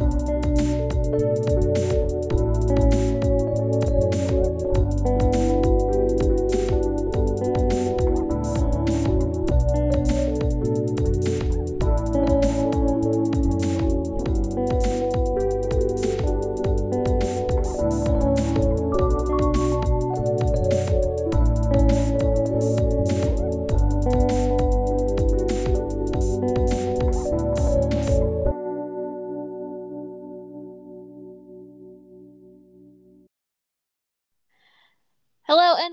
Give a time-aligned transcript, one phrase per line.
[0.00, 0.37] Hello and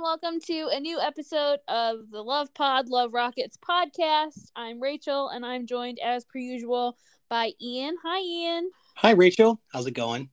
[0.05, 4.52] welcome to a new episode of the Love Pod Love Rockets podcast.
[4.55, 6.95] I'm Rachel and I'm joined as per usual
[7.28, 7.95] by Ian.
[8.04, 8.70] Hi Ian.
[8.98, 9.59] Hi, Rachel.
[9.73, 10.30] How's it going?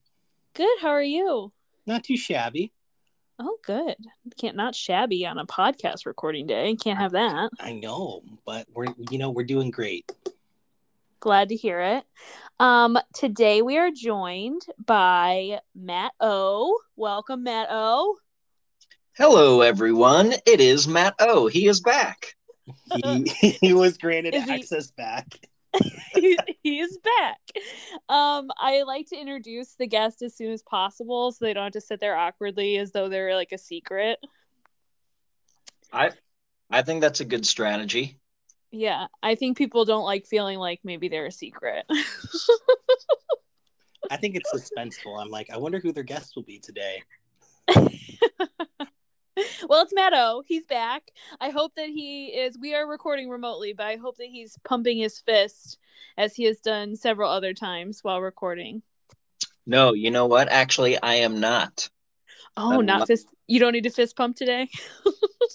[0.53, 0.77] Good.
[0.79, 1.51] How are you?
[1.87, 2.71] Not too shabby.
[3.39, 3.95] Oh, good.
[4.39, 6.75] Can't not shabby on a podcast recording day.
[6.75, 7.49] Can't have that.
[7.59, 10.11] I know, but we're you know we're doing great.
[11.19, 12.03] Glad to hear it.
[12.59, 16.77] Um, today we are joined by Matt O.
[16.95, 18.17] Welcome, Matt O.
[19.15, 20.33] Hello, everyone.
[20.47, 21.45] It is Matt O.
[21.45, 22.35] He is back.
[22.95, 23.27] He,
[23.61, 25.27] he was granted Is he- access back.
[26.15, 27.39] he, he is back.
[28.09, 31.73] Um, I like to introduce the guest as soon as possible so they don't have
[31.73, 34.19] to sit there awkwardly as though they're like a secret.
[35.91, 36.11] I
[36.71, 38.19] I think that's a good strategy.
[38.71, 41.85] Yeah, I think people don't like feeling like maybe they're a secret.
[44.09, 45.19] I think it's suspenseful.
[45.21, 47.03] I'm like, I wonder who their guest will be today.
[49.67, 50.43] well, it's Matto.
[50.45, 51.03] He's back.
[51.39, 52.57] I hope that he is.
[52.57, 55.77] We are recording remotely, but I hope that he's pumping his fist
[56.17, 58.81] as he has done several other times while recording.
[59.65, 60.49] No, you know what?
[60.49, 61.89] Actually, I am not.
[62.55, 63.27] Oh, I'm not fist.
[63.47, 64.69] You don't need to fist pump today.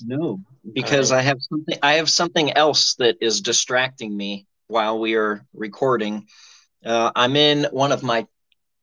[0.04, 0.40] No,
[0.74, 1.78] because I have something.
[1.82, 6.28] I have something else that is distracting me while we are recording.
[6.84, 8.26] Uh, I'm in one of my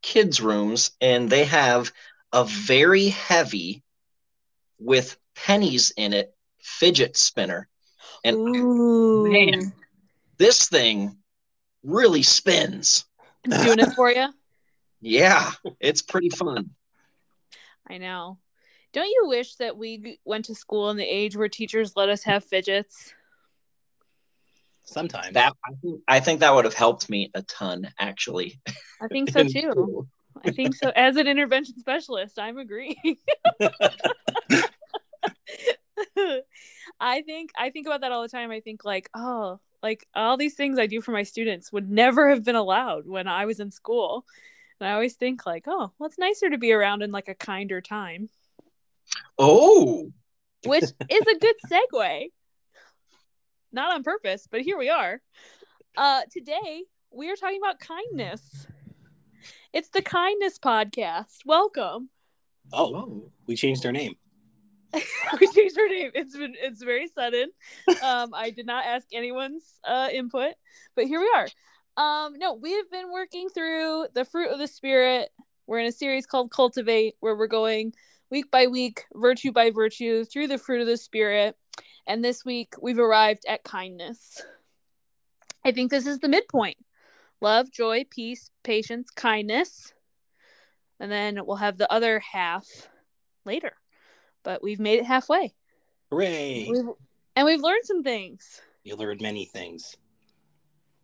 [0.02, 1.91] kids' rooms, and they have
[2.33, 3.83] a very heavy,
[4.79, 7.67] with pennies in it, fidget spinner,
[8.23, 9.73] and Ooh, man.
[10.37, 11.17] this thing
[11.83, 13.05] really spins.
[13.43, 14.27] It's doing it for you.
[15.02, 16.71] Yeah, it's pretty fun.
[17.87, 18.39] I know.
[18.91, 22.23] Don't you wish that we went to school in the age where teachers let us
[22.23, 23.14] have fidgets?
[24.83, 25.33] Sometimes.
[25.33, 28.59] That I think, I think that would have helped me a ton, actually.
[28.99, 30.08] I think so too.
[30.43, 30.91] I think so.
[30.95, 33.17] As an intervention specialist, I'm agreeing.
[36.99, 38.52] I think I think about that all the time.
[38.52, 42.30] I think like, oh, like all these things I do for my students would never
[42.30, 44.26] have been allowed when I was in school.
[44.80, 47.36] And I always think like, oh, well, it's nicer to be around in like a
[47.36, 48.30] kinder time,
[49.38, 50.11] Oh,
[50.65, 52.27] which is a good segue.
[53.71, 55.21] Not on purpose, but here we are.
[55.98, 58.67] Uh, today we are talking about kindness.
[59.71, 61.38] It's the kindness podcast.
[61.45, 62.10] Welcome.
[62.73, 64.15] oh, we changed our name.
[65.39, 66.11] we changed our name.
[66.14, 67.50] It's been it's very sudden.
[68.02, 70.54] Um, I did not ask anyone's uh, input,
[70.95, 71.48] but here we are.
[71.98, 75.30] Um, no, we have been working through the fruit of the spirit.
[75.67, 77.94] We're in a series called Cultivate, where we're going
[78.30, 81.56] week by week, virtue by virtue, through the fruit of the spirit.
[82.08, 84.42] And this week we've arrived at kindness.
[85.64, 86.77] I think this is the midpoint.
[87.42, 89.94] Love, joy, peace, patience, kindness.
[91.00, 92.66] And then we'll have the other half
[93.45, 93.73] later
[94.45, 95.54] but we've made it halfway.
[96.10, 96.67] Hooray!
[96.70, 96.86] We've,
[97.36, 98.61] and we've learned some things.
[98.86, 99.98] You learned many things.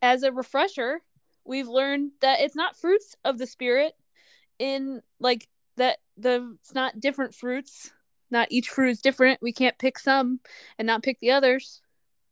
[0.02, 1.02] As a refresher,
[1.44, 3.94] we've learned that it's not fruits of the spirit
[4.60, 7.92] in like that the it's not different fruits.
[8.30, 9.42] Not each fruit is different.
[9.42, 10.40] We can't pick some
[10.78, 11.82] and not pick the others.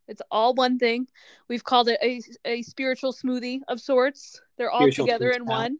[0.07, 1.07] It's all one thing.
[1.49, 4.41] We've called it a, a spiritual smoothie of sorts.
[4.57, 5.47] They're all Spiritual together in salad.
[5.47, 5.77] one.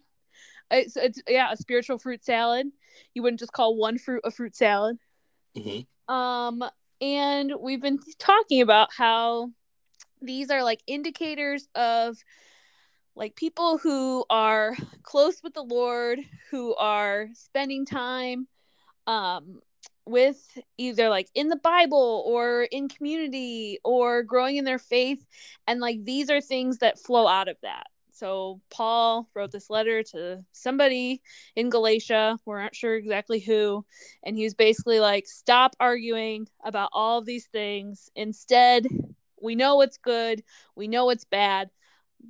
[0.72, 2.68] It's, it's yeah, a spiritual fruit salad.
[3.14, 4.98] You wouldn't just call one fruit a fruit salad.
[5.56, 6.64] Hmm Um,
[7.02, 9.52] and we've been talking about how
[10.22, 12.18] these are like indicators of
[13.16, 16.20] like people who are close with the Lord,
[16.52, 18.48] who are spending time
[19.08, 19.60] um
[20.06, 25.26] with either like in the Bible or in community or growing in their faith
[25.68, 27.88] and like these are things that flow out of that.
[28.20, 31.22] So Paul wrote this letter to somebody
[31.56, 33.86] in Galatia, we're not sure exactly who,
[34.24, 38.10] and he was basically like stop arguing about all these things.
[38.18, 38.88] Instead,
[39.42, 40.44] we know what's good,
[40.76, 41.70] we know what's bad.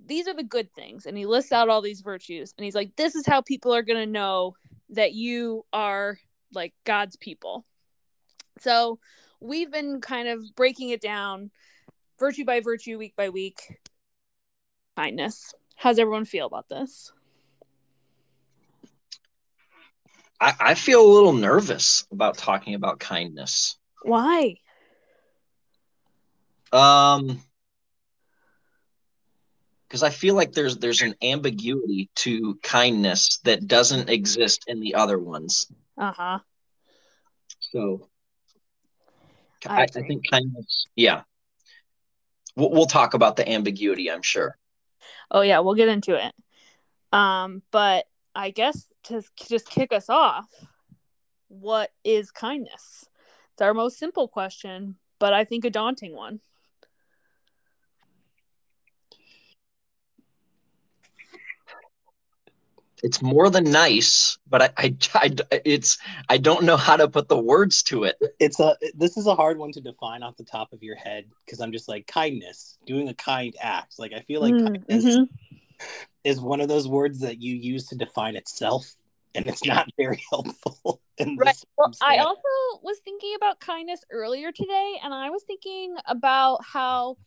[0.05, 1.07] These are the good things.
[1.07, 3.81] And he lists out all these virtues and he's like this is how people are
[3.81, 4.55] going to know
[4.91, 6.19] that you are
[6.53, 7.65] like God's people.
[8.59, 8.99] So,
[9.39, 11.49] we've been kind of breaking it down
[12.19, 13.79] virtue by virtue, week by week.
[14.95, 15.55] Kindness.
[15.79, 17.13] How's everyone feel about this?
[20.41, 23.77] I, I feel a little nervous about talking about kindness.
[24.03, 24.57] Why?
[26.73, 27.39] Um,
[29.87, 34.95] because I feel like there's there's an ambiguity to kindness that doesn't exist in the
[34.95, 35.71] other ones.
[35.97, 36.39] Uh huh.
[37.61, 38.09] So
[39.65, 41.21] I I, I think kindness, yeah.
[42.57, 44.57] We'll, we'll talk about the ambiguity, I'm sure.
[45.31, 46.33] Oh yeah, we'll get into it.
[47.11, 50.49] Um, but I guess to just kick us off,
[51.47, 53.05] what is kindness?
[53.53, 56.39] It's our most simple question, but I think a daunting one.
[63.03, 65.97] It's more than nice, but I, I, I it's
[66.29, 68.17] I don't know how to put the words to it.
[68.39, 71.25] It's a this is a hard one to define off the top of your head
[71.45, 73.99] because I'm just like kindness, doing a kind act.
[73.99, 75.27] Like I feel like Mm, kindness mhm.
[76.23, 78.93] is one of those words that you use to define itself,
[79.35, 81.01] and it's not very helpful.
[81.17, 81.47] In Right.
[81.47, 82.41] this Well, I also
[82.81, 87.17] was thinking about kindness earlier today, and I was thinking about how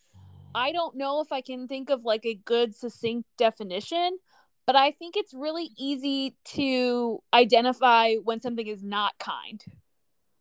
[0.55, 4.19] I don't know if I can think of like a good, succinct definition,
[4.67, 9.63] but I think it's really easy to identify when something is not kind.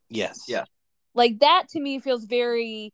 [0.09, 0.65] yes, Yeah.
[1.13, 2.94] Like that to me feels very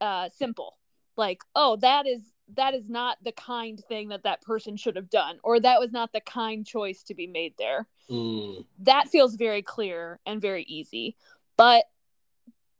[0.00, 0.78] uh, simple.
[1.16, 2.20] Like, oh, that is
[2.54, 5.92] that is not the kind thing that that person should have done, or that was
[5.92, 10.62] not the kind choice to be made there Mm, that feels very clear and very
[10.64, 11.16] easy.
[11.56, 11.84] But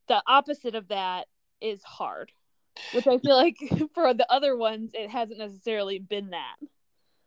[0.06, 1.26] the opposite of that
[1.60, 2.32] is hard,
[2.94, 3.58] which I feel like
[3.94, 6.56] for the other ones, it hasn't necessarily been that.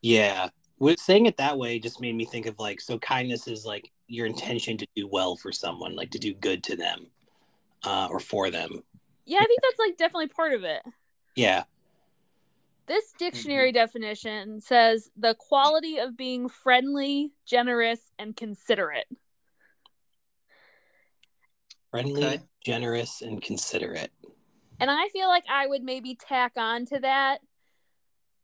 [0.01, 0.49] Yeah.
[0.79, 3.91] With saying it that way just made me think of like so kindness is like
[4.07, 7.07] your intention to do well for someone, like to do good to them,
[7.83, 8.81] uh, or for them.
[9.25, 10.81] Yeah, I think that's like definitely part of it.
[11.35, 11.63] Yeah.
[12.87, 19.07] This dictionary definition says the quality of being friendly, generous, and considerate.
[21.91, 22.39] Friendly, Okay.
[22.65, 24.11] generous, and considerate.
[24.79, 27.41] And I feel like I would maybe tack on to that,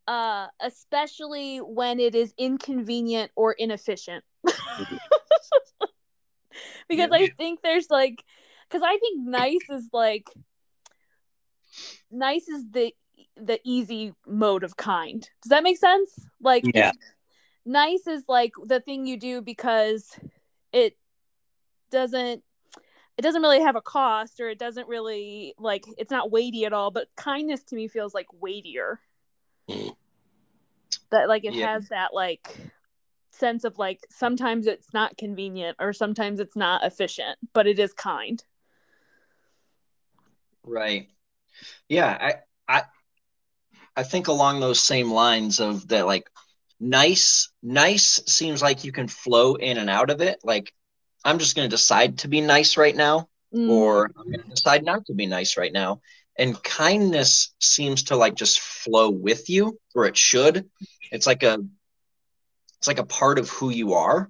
[0.07, 4.23] uh, especially when it is inconvenient or inefficient.
[6.87, 7.17] because Yeah.
[7.17, 8.23] I think there's like,
[8.69, 10.29] because I think nice is like,
[12.11, 12.93] nice is the
[13.35, 15.27] the easy mode of kind.
[15.41, 16.27] Does that make sense?
[16.41, 16.91] Like, Yeah.
[17.65, 20.17] nice is like the thing you do because
[20.71, 20.97] it
[21.91, 22.43] doesn't
[23.17, 26.73] it doesn't really have a cost or it doesn't really like it's not weighty at
[26.73, 28.99] all but kindness to me feels like weightier.
[31.11, 31.73] That like it Yeah.
[31.73, 32.55] has that like
[33.31, 37.93] sense of like sometimes it's not convenient or sometimes it's not efficient but it is
[37.93, 38.43] kind
[40.63, 41.07] Right.
[41.87, 42.33] Yeah, I
[42.67, 42.83] I
[43.95, 46.29] I think along those same lines of that like
[46.79, 50.39] nice nice seems like you can flow in and out of it.
[50.43, 50.73] Like
[51.23, 54.49] I'm just going to decide to be nice right now Mm, or I'm going to
[54.49, 56.01] decide not to be nice right now.
[56.37, 60.69] And kindness seems to like just flow with you or it should.
[61.11, 61.59] It's like a
[62.77, 64.29] it's like a part of who you are.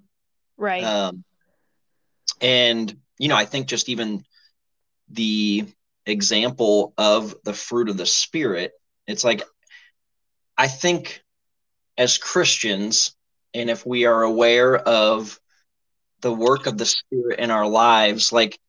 [0.57, 1.23] right Um,
[2.39, 4.23] and you know, I think just even
[5.09, 5.65] the
[6.05, 8.71] example of the fruit of the spirit,
[9.05, 9.41] it's like
[10.57, 11.21] I think
[11.97, 13.15] as Christians,
[13.53, 15.39] and if we are aware of
[16.21, 18.59] the work of the spirit in our lives, like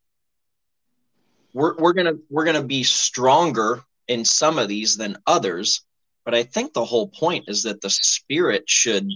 [1.53, 5.81] we're we're gonna we're gonna be stronger in some of these than others.
[6.25, 9.09] But I think the whole point is that the spirit should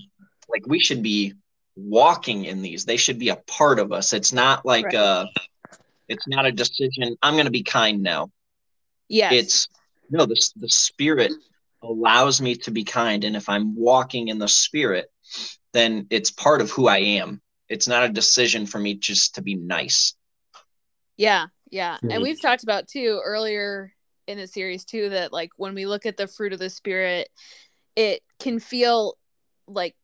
[0.50, 1.34] like we should be
[1.76, 2.86] walking in these.
[2.86, 4.14] They should be a part of us.
[4.14, 4.96] It's not like Right.
[4.96, 5.26] uh
[6.08, 7.16] it's not a decision.
[7.22, 8.30] I'm going to be kind now.
[9.08, 9.68] yes It's
[10.10, 11.32] no, the the spirit
[11.82, 15.12] allows me to be kind, and if I'm walking in the spirit,
[15.74, 17.42] then it's part of who I am.
[17.70, 20.14] It's not a decision for me just to be nice.
[21.18, 21.98] Yeah, yeah.
[22.08, 23.96] And we've talked about too earlier
[24.28, 27.30] in the series too that like when we look at the fruit of the spirit,
[27.96, 29.18] it can feel
[29.68, 29.96] like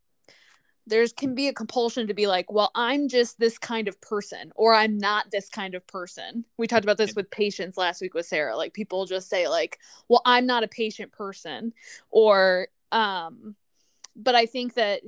[0.88, 4.52] there's can be a compulsion to be like, well, I'm just this kind of person
[4.56, 6.44] or I'm not this kind of person.
[6.58, 8.58] We talked about this with patience last week with Sarah.
[8.58, 11.74] Like people just say like, well, I'm not a patient person
[12.10, 13.56] or um
[14.16, 15.02] but I think that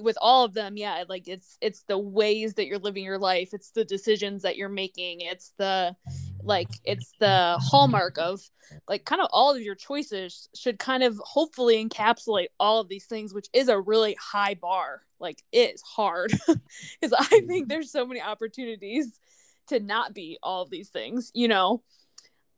[0.00, 3.50] with all of them yeah like it's it's the ways that you're living your life
[3.52, 5.94] it's the decisions that you're making it's the
[6.42, 8.40] like it's the hallmark of
[8.88, 13.06] like kind of all of your choices should kind of hopefully encapsulate all of these
[13.06, 17.92] things which is a really high bar like it is hard because i think there's
[17.92, 19.20] so many opportunities
[19.68, 21.82] to not be all of these things you know?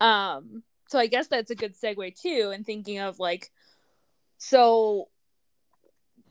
[0.01, 3.51] Um so i guess that's a good segue too and thinking of like
[4.39, 5.09] so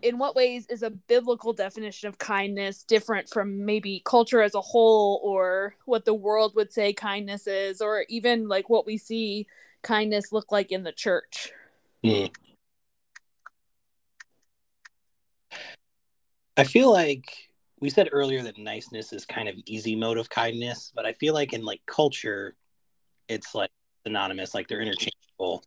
[0.02, 4.62] in what ways is a biblical definition of kindness different from maybe culture as a
[4.62, 9.48] whole or what the world would say kindness is or even like what we see
[9.82, 11.52] kindness look like in the church
[12.04, 12.30] mm.
[16.58, 17.50] i feel like
[17.80, 21.34] we said earlier that niceness is kind of easy mode of kindness but i feel
[21.34, 22.56] like in like culture
[23.28, 23.72] it's like
[24.06, 25.64] synonymous like they're interchangeable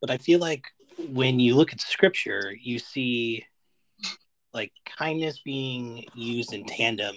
[0.00, 0.66] but i feel like
[0.98, 3.44] when you look at scripture, you see
[4.52, 7.14] like kindness being used in tandem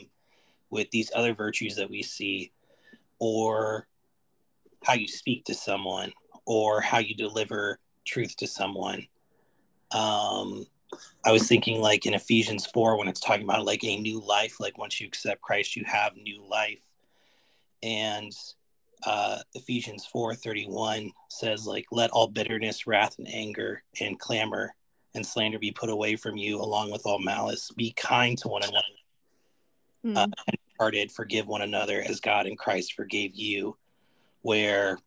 [0.69, 2.51] with these other virtues that we see,
[3.19, 3.88] or
[4.83, 6.12] how you speak to someone,
[6.45, 9.07] or how you deliver truth to someone.
[9.91, 10.65] Um,
[11.25, 14.59] I was thinking like in Ephesians 4 when it's talking about like a new life,
[14.59, 16.81] like once you accept Christ, you have new life.
[17.81, 18.33] And
[19.06, 24.74] uh, Ephesians 4:31 says like let all bitterness, wrath and anger and clamor
[25.15, 27.72] and slander be put away from you along with all malice.
[27.75, 28.86] Be kind to one another.
[30.06, 30.18] Mm.
[30.18, 33.77] Uh, and hearted, forgive one another as God in Christ forgave you.
[34.41, 34.98] Where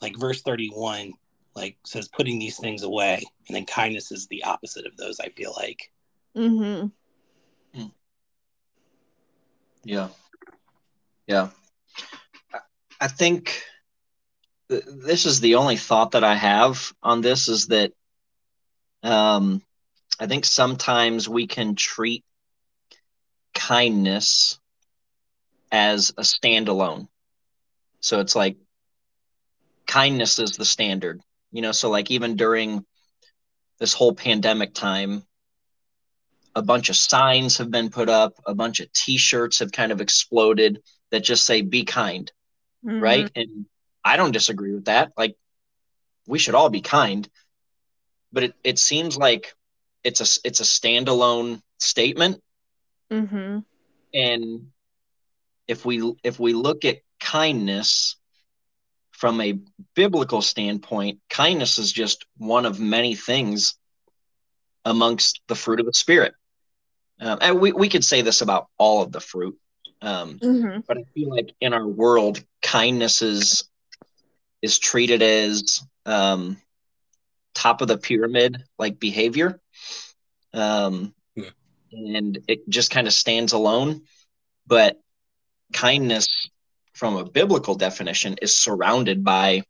[0.00, 1.12] like verse 31
[1.54, 5.28] like says putting these things away and then kindness is the opposite of those, I
[5.28, 5.90] feel like.
[6.36, 6.90] Mhm.
[9.84, 10.08] Yeah.
[11.26, 11.50] Yeah.
[13.04, 13.62] I think
[14.70, 17.92] th- this is the only thought that I have on this is that
[19.02, 19.60] um,
[20.18, 22.24] I think sometimes we can treat
[23.52, 24.58] kindness
[25.70, 27.08] as a standalone.
[28.00, 28.56] So it's like
[29.86, 31.20] kindness is the standard,
[31.52, 31.72] you know.
[31.72, 32.86] So, like, even during
[33.80, 35.24] this whole pandemic time,
[36.54, 39.92] a bunch of signs have been put up, a bunch of t shirts have kind
[39.92, 40.80] of exploded
[41.10, 42.32] that just say, be kind
[42.84, 43.00] mm-hmm.
[43.00, 43.30] right?
[43.34, 43.66] And
[44.04, 45.12] I don't disagree with that.
[45.16, 45.36] Like,
[46.26, 47.28] we should all be kind,
[48.32, 49.54] but it, it seems like
[50.02, 52.42] it's a it's a standalone statement.
[53.10, 53.60] Mm-hmm.
[54.14, 54.66] And
[55.66, 58.16] if we if we look at kindness
[59.12, 59.58] from a
[59.94, 63.74] biblical standpoint, kindness is just one of many things
[64.84, 66.34] amongst the fruit of the spirit.
[67.20, 69.58] Um, and we, we could say this about all of the fruit.
[70.02, 70.80] Um, mm-hmm.
[70.86, 73.68] But I feel like in our world, kindness is
[74.60, 76.56] is treated as um,
[77.54, 79.60] top of the pyramid like behavior,
[80.52, 81.50] um, yeah.
[81.92, 84.02] and it just kind of stands alone.
[84.66, 85.00] But
[85.72, 86.26] kindness,
[86.94, 89.62] from a biblical definition, is surrounded by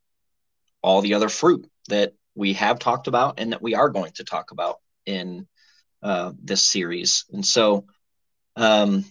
[0.82, 4.24] all the other fruit that we have talked about and that we are going to
[4.24, 5.46] talk about in
[6.02, 7.26] uh, this series.
[7.30, 7.84] And so,
[8.56, 9.04] um,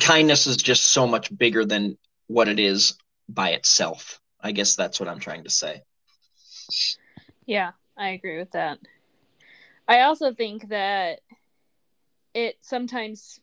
[0.00, 2.94] kindness is just so much bigger than what it is
[3.28, 4.20] by itself.
[4.40, 5.82] I guess that's what I'm trying to say.
[7.46, 8.78] Yeah, I agree with that.
[9.88, 11.20] I also think that
[12.34, 13.40] it sometimes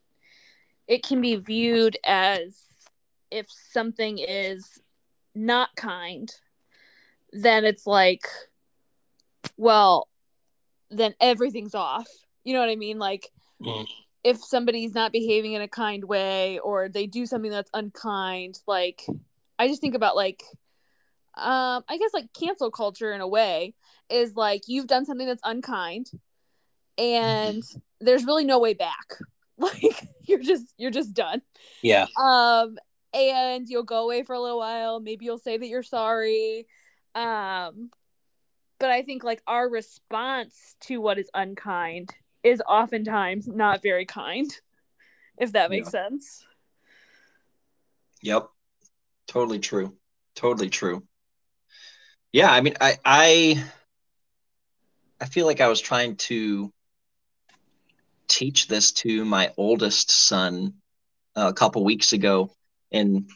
[0.88, 2.66] it can be viewed as
[3.30, 4.82] if something is
[5.36, 6.34] not kind,
[7.32, 8.24] then it's like,
[9.58, 10.08] well,
[10.90, 12.08] then everything's off.
[12.44, 12.98] You know what I mean?
[12.98, 13.30] Like,
[13.62, 13.86] mm
[14.30, 19.06] if somebody's not behaving in a kind way or they do something that's unkind like
[19.58, 20.44] i just think about like
[21.36, 23.74] um i guess like cancel culture in a way
[24.10, 26.12] is like you've done something that's unkind
[27.00, 27.64] and
[28.02, 29.16] there's really no way back.
[29.62, 31.42] Like you're just you're just done.
[31.82, 32.06] Yeah.
[32.18, 32.78] Um
[33.14, 35.02] and you'll go away for a little while.
[35.02, 36.66] Maybe you'll say that you're sorry.
[37.14, 37.90] Um
[38.80, 44.50] but i think like our response to what is unkind is oftentimes not very kind,
[45.38, 46.08] if that makes yeah.
[46.10, 46.46] sense.
[48.22, 48.50] Yep.
[49.28, 49.96] Totally true.
[50.36, 51.04] Totally true.
[52.32, 53.64] Yeah, I mean I I
[55.20, 56.72] I feel like I was trying to
[58.28, 60.76] teach this to my oldest son
[61.36, 62.52] a couple weeks ago
[62.92, 63.30] and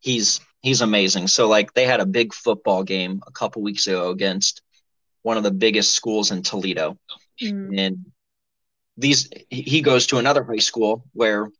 [0.00, 1.28] he's he's amazing.
[1.28, 4.62] So like they had a big football game a couple weeks ago against
[5.22, 6.98] one of the biggest schools in Toledo.
[7.40, 7.78] Mm.
[7.78, 8.12] And
[8.96, 11.50] these he goes to another high school where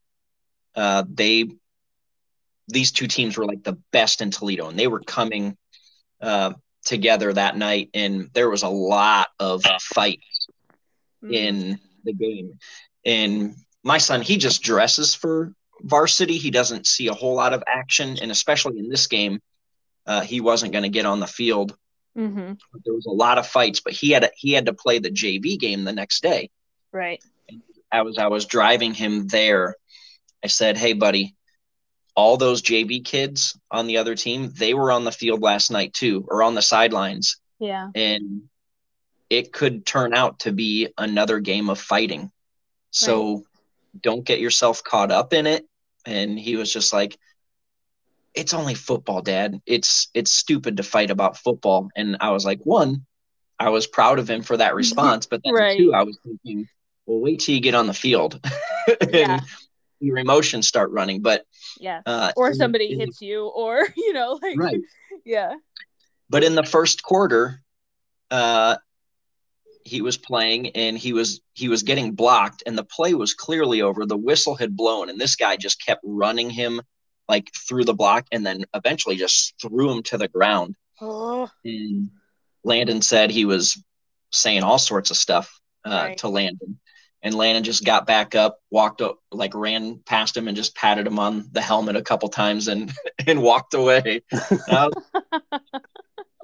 [0.74, 1.48] uh, they
[2.68, 5.56] these two teams were like the best in Toledo, and they were coming
[6.20, 6.52] uh,
[6.84, 10.48] together that night, and there was a lot of fights
[11.22, 11.34] mm-hmm.
[11.34, 12.58] in the game.
[13.04, 16.38] And my son, he just dresses for varsity.
[16.38, 19.40] He doesn't see a whole lot of action, and especially in this game,
[20.06, 21.76] uh, he wasn't going to get on the field.
[22.16, 22.52] Mm-hmm.
[22.84, 25.10] There was a lot of fights, but he had a, he had to play the
[25.10, 26.50] JV game the next day.
[26.92, 27.22] Right.
[27.92, 29.76] As I was driving him there,
[30.42, 31.34] I said, "Hey, buddy,
[32.14, 35.94] all those JV kids on the other team, they were on the field last night
[35.94, 37.38] too, or on the sidelines.
[37.58, 37.90] Yeah.
[37.94, 38.42] And
[39.30, 42.30] it could turn out to be another game of fighting.
[42.90, 43.44] So right.
[44.02, 45.66] don't get yourself caught up in it.
[46.04, 47.16] And he was just like,
[48.34, 49.60] it's only football, dad.
[49.66, 51.88] It's it's stupid to fight about football.
[51.96, 53.06] And I was like, one,
[53.58, 55.78] I was proud of him for that response, but then right.
[55.78, 56.68] two, I was thinking,
[57.06, 58.40] well, wait till you get on the field
[59.00, 59.40] and yeah.
[60.00, 61.22] your emotions start running.
[61.22, 61.44] But
[61.78, 64.80] yeah, uh, or somebody in, hits you, or you know, like right,
[65.24, 65.54] yeah.
[66.30, 67.62] But in the first quarter,
[68.30, 68.76] uh,
[69.84, 73.82] he was playing and he was he was getting blocked, and the play was clearly
[73.82, 74.06] over.
[74.06, 76.80] The whistle had blown, and this guy just kept running him
[77.28, 80.76] like through the block, and then eventually just threw him to the ground.
[81.00, 81.50] Oh.
[81.64, 82.10] And
[82.64, 83.82] Landon said he was
[84.30, 86.18] saying all sorts of stuff uh, right.
[86.18, 86.78] to Landon
[87.22, 91.06] and Landon just got back up, walked up, like ran past him and just patted
[91.06, 92.92] him on the helmet a couple times and
[93.26, 94.22] and walked away.
[94.30, 95.04] And I, was,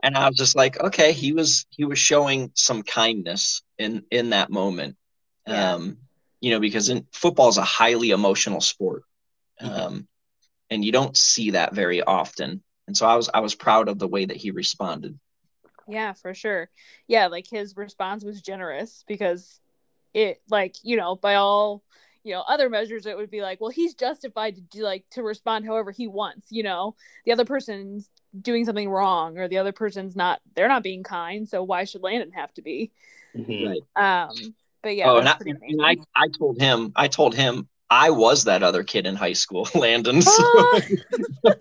[0.03, 4.31] and I was just like, okay, he was he was showing some kindness in in
[4.31, 4.97] that moment.
[5.47, 5.75] Yeah.
[5.75, 5.99] Um,
[6.41, 9.03] you know, because in football is a highly emotional sport.
[9.61, 9.75] Mm-hmm.
[9.75, 10.09] Um,
[10.71, 12.63] and you don't see that very often.
[12.87, 15.19] And so I was I was proud of the way that he responded.
[15.89, 16.71] Yeah, for sure.
[17.07, 19.61] Yeah, like his response was generous because
[20.15, 21.83] it like you know by all
[22.25, 25.23] you know other measures it would be like well he's justified to do like to
[25.23, 26.95] respond however he wants you know?
[27.25, 31.49] The other person's doing something wrong or the other person's not they're not being kind
[31.49, 32.93] so why should landon have to be?
[33.37, 34.03] Mm-hmm.
[34.03, 38.11] um but yeah oh and, I, and I, I told him i told him i
[38.11, 40.81] was that other kid in high school landon so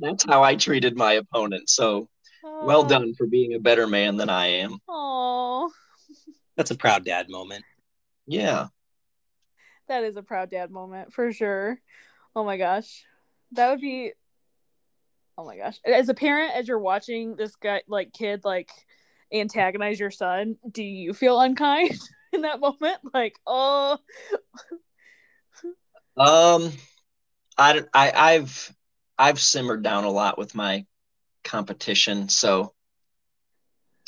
[0.00, 2.08] that's how i treated my opponent so
[2.42, 4.78] well done for being a better man than i am.
[4.88, 5.70] Oh
[6.60, 7.64] that's a proud dad moment.
[8.26, 8.66] Yeah.
[9.88, 11.80] That is a proud dad moment for sure.
[12.36, 13.06] Oh my gosh.
[13.52, 14.12] That would be
[15.38, 15.80] Oh my gosh.
[15.86, 18.70] As a parent as you're watching this guy like kid like
[19.32, 21.98] antagonize your son, do you feel unkind
[22.34, 22.98] in that moment?
[23.14, 23.96] Like, oh
[26.18, 26.72] Um
[27.56, 28.76] I, I I've
[29.18, 30.84] I've simmered down a lot with my
[31.42, 32.74] competition, so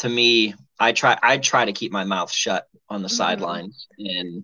[0.00, 3.16] to me, I try I try to keep my mouth shut on the mm-hmm.
[3.16, 4.42] sidelines and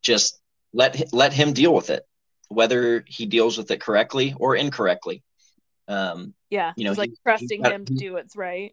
[0.00, 0.38] just
[0.72, 2.04] let let him deal with it,
[2.48, 5.24] whether he deals with it correctly or incorrectly.
[5.88, 8.72] Um, yeah, you know, like he, trusting got, him to do what's right.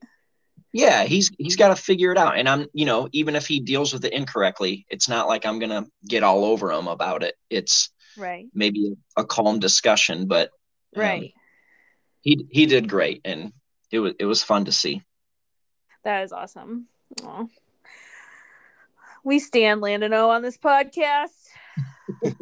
[0.71, 3.59] Yeah, he's he's got to figure it out, and I'm you know even if he
[3.59, 7.33] deals with it incorrectly, it's not like I'm gonna get all over him about it.
[7.49, 10.51] It's right maybe a calm discussion, but
[10.95, 11.33] um, right.
[12.21, 13.51] He he did great, and
[13.91, 15.01] it was it was fun to see.
[16.03, 16.87] That is awesome.
[17.21, 17.49] Aww.
[19.23, 21.29] We stand Landon O on this podcast.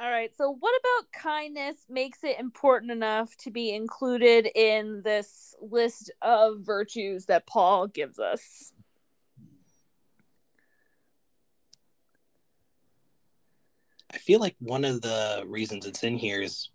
[0.00, 0.34] All right.
[0.34, 6.60] So, what about kindness makes it important enough to be included in this list of
[6.60, 8.72] virtues that Paul gives us?
[14.12, 16.70] I feel like one of the reasons it's in here is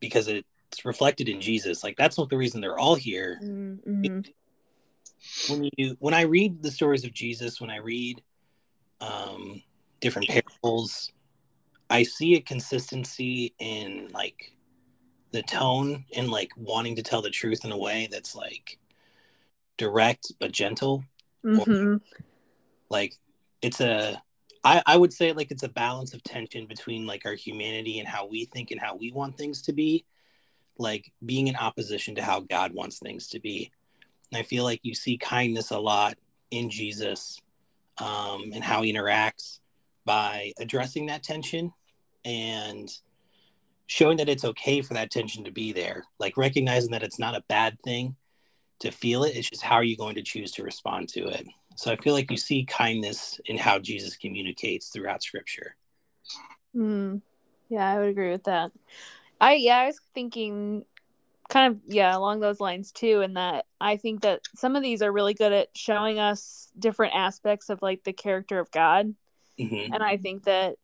[0.00, 0.46] because it
[0.76, 1.82] it's reflected in Jesus.
[1.82, 3.40] Like that's not the reason they're all here.
[3.42, 4.20] Mm-hmm.
[5.48, 8.22] When you when I read the stories of Jesus, when I read
[9.00, 9.62] um,
[10.00, 11.10] different parables,
[11.88, 14.52] I see a consistency in like
[15.32, 18.78] the tone and like wanting to tell the truth in a way that's like
[19.78, 21.04] direct but gentle.
[21.42, 21.94] Mm-hmm.
[21.94, 22.00] Or,
[22.90, 23.14] like
[23.62, 24.22] it's a
[24.62, 28.06] I, I would say like it's a balance of tension between like our humanity and
[28.06, 30.04] how we think and how we want things to be
[30.78, 33.70] like being in opposition to how God wants things to be.
[34.32, 36.16] And I feel like you see kindness a lot
[36.50, 37.38] in Jesus
[37.98, 39.60] um, and how he interacts
[40.04, 41.72] by addressing that tension
[42.24, 42.88] and
[43.86, 47.36] showing that it's okay for that tension to be there, like recognizing that it's not
[47.36, 48.16] a bad thing
[48.80, 49.36] to feel it.
[49.36, 51.46] It's just how are you going to choose to respond to it.
[51.76, 55.76] So I feel like you see kindness in how Jesus communicates throughout Scripture.
[56.74, 57.22] Mm,
[57.68, 58.72] yeah, I would agree with that.
[59.40, 60.84] I yeah, I was thinking
[61.48, 65.02] kind of yeah along those lines too and that i think that some of these
[65.02, 69.14] are really good at showing us different aspects of like the character of god
[69.58, 69.92] mm-hmm.
[69.92, 70.76] and i think that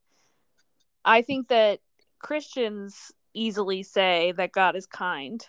[1.05, 1.81] i think that
[2.21, 5.47] christians easily say that god is kind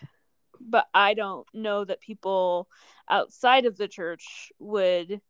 [0.60, 2.68] but i don't know that people
[3.08, 5.20] outside of the church would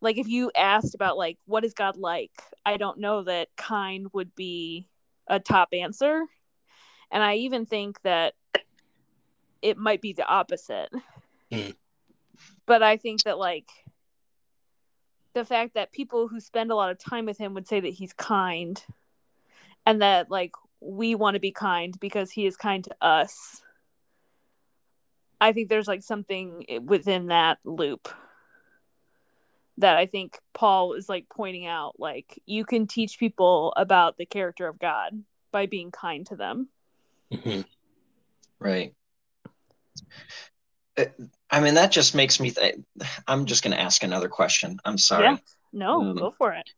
[0.00, 2.32] like if you asked about like what is god like
[2.64, 4.88] i don't know that kind would be
[5.26, 6.24] a top answer
[7.10, 8.34] and I even think that
[9.62, 10.90] it might be the opposite.
[11.50, 11.74] Mm.
[12.66, 13.68] But I think that like
[15.34, 17.88] the fact that people who spend a lot of time with him would say that
[17.88, 18.82] he's kind
[19.86, 23.62] and that like we want to be kind because he is kind to us
[25.40, 28.08] I think there's like something within that loop
[29.78, 34.26] that I think Paul is like pointing out like you can teach people about the
[34.26, 36.68] character of God by being kind to them.
[37.32, 37.60] Mm-hmm.
[38.58, 38.94] Right.
[40.96, 41.04] Uh,
[41.50, 42.84] I mean that just makes me think
[43.26, 44.78] I'm just going to ask another question.
[44.84, 45.24] I'm sorry.
[45.24, 45.36] Yeah.
[45.72, 46.68] No, um, go for it.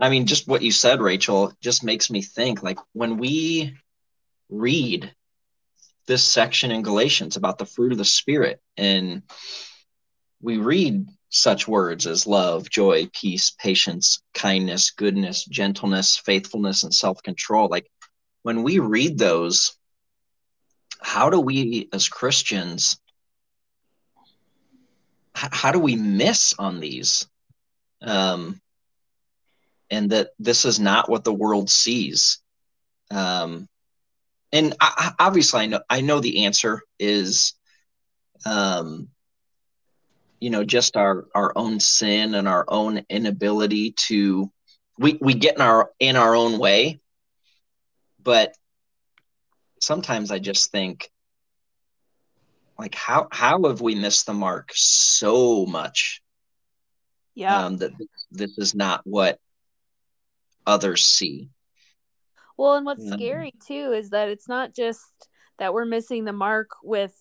[0.00, 3.76] I mean just what you said Rachel just makes me think like when we
[4.48, 5.12] read
[6.06, 9.22] this section in Galatians about the fruit of the spirit and
[10.40, 17.22] we read such words as love, joy, peace, patience, kindness, goodness, gentleness, faithfulness, and self
[17.22, 17.68] control.
[17.68, 17.90] Like
[18.42, 19.76] when we read those,
[21.00, 22.98] how do we as Christians,
[25.34, 27.28] how do we miss on these?
[28.02, 28.60] Um,
[29.90, 32.40] and that this is not what the world sees.
[33.10, 33.68] Um,
[34.52, 37.54] and I, obviously, I know I know the answer is
[38.44, 39.08] um,
[40.40, 44.50] you know just our our own sin and our own inability to
[44.98, 47.00] we we get in our in our own way
[48.28, 48.54] but
[49.80, 51.10] sometimes i just think
[52.78, 56.22] like how how have we missed the mark so much?
[57.34, 57.64] Yeah.
[57.64, 57.92] Um, that
[58.30, 59.38] this is not what
[60.66, 61.50] others see.
[62.56, 66.32] Well and what's um, scary too is that it's not just that we're missing the
[66.32, 67.14] mark with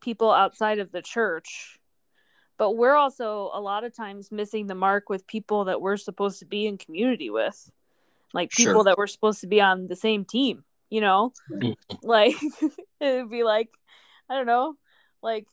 [0.00, 1.78] people outside of the church
[2.56, 6.38] but we're also a lot of times missing the mark with people that we're supposed
[6.40, 7.70] to be in community with
[8.34, 8.84] like people sure.
[8.84, 11.32] that we're supposed to be on the same team you know?
[11.50, 11.72] Mm-hmm.
[12.02, 12.36] Like
[13.00, 13.70] it'd be like
[14.30, 14.74] i don't know
[15.22, 15.46] like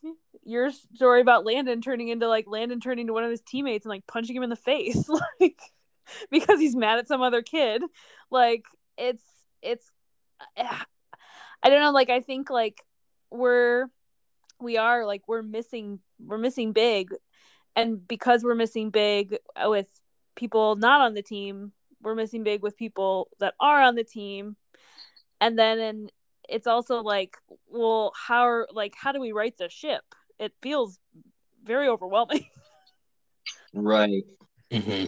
[0.44, 3.90] your story about landon turning into like landon turning to one of his teammates and
[3.90, 5.10] like punching him in the face
[5.40, 5.60] like
[6.30, 7.84] because he's mad at some other kid.
[8.30, 8.66] Like
[8.98, 9.24] it's
[9.62, 9.92] it's
[10.58, 10.84] uh,
[11.64, 12.82] i don't know like i think like
[13.32, 13.88] we're
[14.60, 17.10] we are like we're missing we're missing big.
[17.78, 19.90] And because we're missing big with
[20.36, 21.74] people not on the team
[22.06, 24.56] we're missing big with people that are on the team
[25.42, 26.12] and then and
[26.48, 27.36] it's also like
[27.68, 30.04] well how are, like how do we right the ship
[30.40, 31.00] it feels
[31.64, 32.46] very overwhelming
[33.74, 34.24] right
[34.72, 35.06] mm-hmm.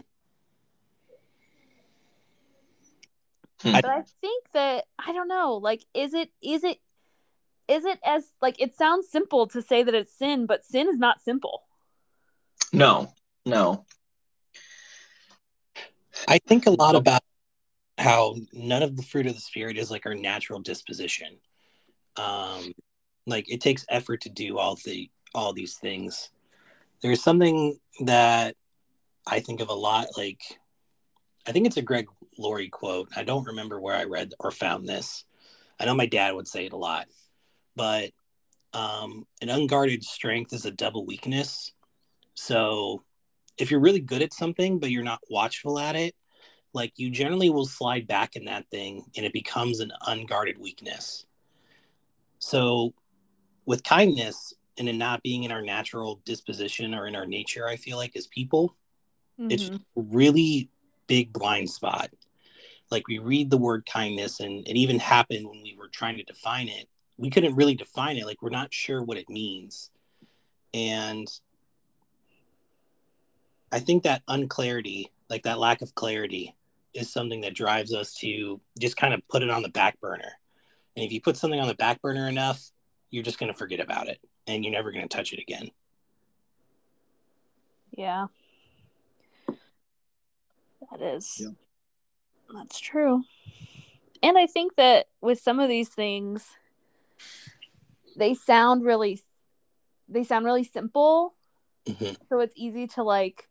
[3.64, 6.80] but i think that i don't know like is it is it
[7.68, 10.98] is it as like it sounds simple to say that it's sin, but sin is
[10.98, 11.64] not simple.
[12.72, 13.14] No,
[13.46, 13.86] no.
[16.28, 17.22] I think a lot about
[17.98, 21.38] how none of the fruit of the spirit is like our natural disposition.
[22.16, 22.74] Um,
[23.26, 26.30] like it takes effort to do all the all these things.
[27.02, 28.56] There's something that
[29.28, 30.08] I think of a lot.
[30.18, 30.42] Like
[31.48, 33.10] I think it's a Greg Laurie quote.
[33.16, 35.26] I don't remember where I read or found this.
[35.80, 37.08] I know my dad would say it a lot
[37.78, 38.10] but
[38.74, 41.72] um, an unguarded strength is a double weakness.
[42.34, 43.04] So
[43.58, 46.16] if you're really good at something, but you're not watchful at it,
[46.74, 51.26] like you generally will slide back in that thing and it becomes an unguarded weakness.
[52.40, 52.94] So
[53.66, 57.78] with kindness and in not being in our natural disposition or in our nature, I
[57.78, 58.76] feel like as people,
[59.40, 59.52] mm-hmm.
[59.52, 60.70] it's a really
[61.08, 62.10] big blind spot.
[62.92, 66.24] Like we read the word kindness and it even happened when we were trying to
[66.24, 69.90] define it we couldn't really define it like we're not sure what it means
[70.74, 71.28] and
[73.72, 76.56] i think that unclarity like that lack of clarity
[76.94, 80.32] is something that drives us to just kind of put it on the back burner.
[80.96, 82.62] And if you put something on the back burner enough
[83.10, 85.70] you're just going to forget about it and you're never going to touch it again.
[87.92, 88.28] Yeah.
[90.92, 91.38] That is.
[91.40, 91.50] Yeah.
[92.54, 93.24] that's true.
[94.24, 96.56] And i think that with some of these things
[98.18, 99.22] they sound really
[100.10, 101.36] they sound really simple.
[101.86, 102.16] Mm-hmm.
[102.28, 103.48] so it's easy to like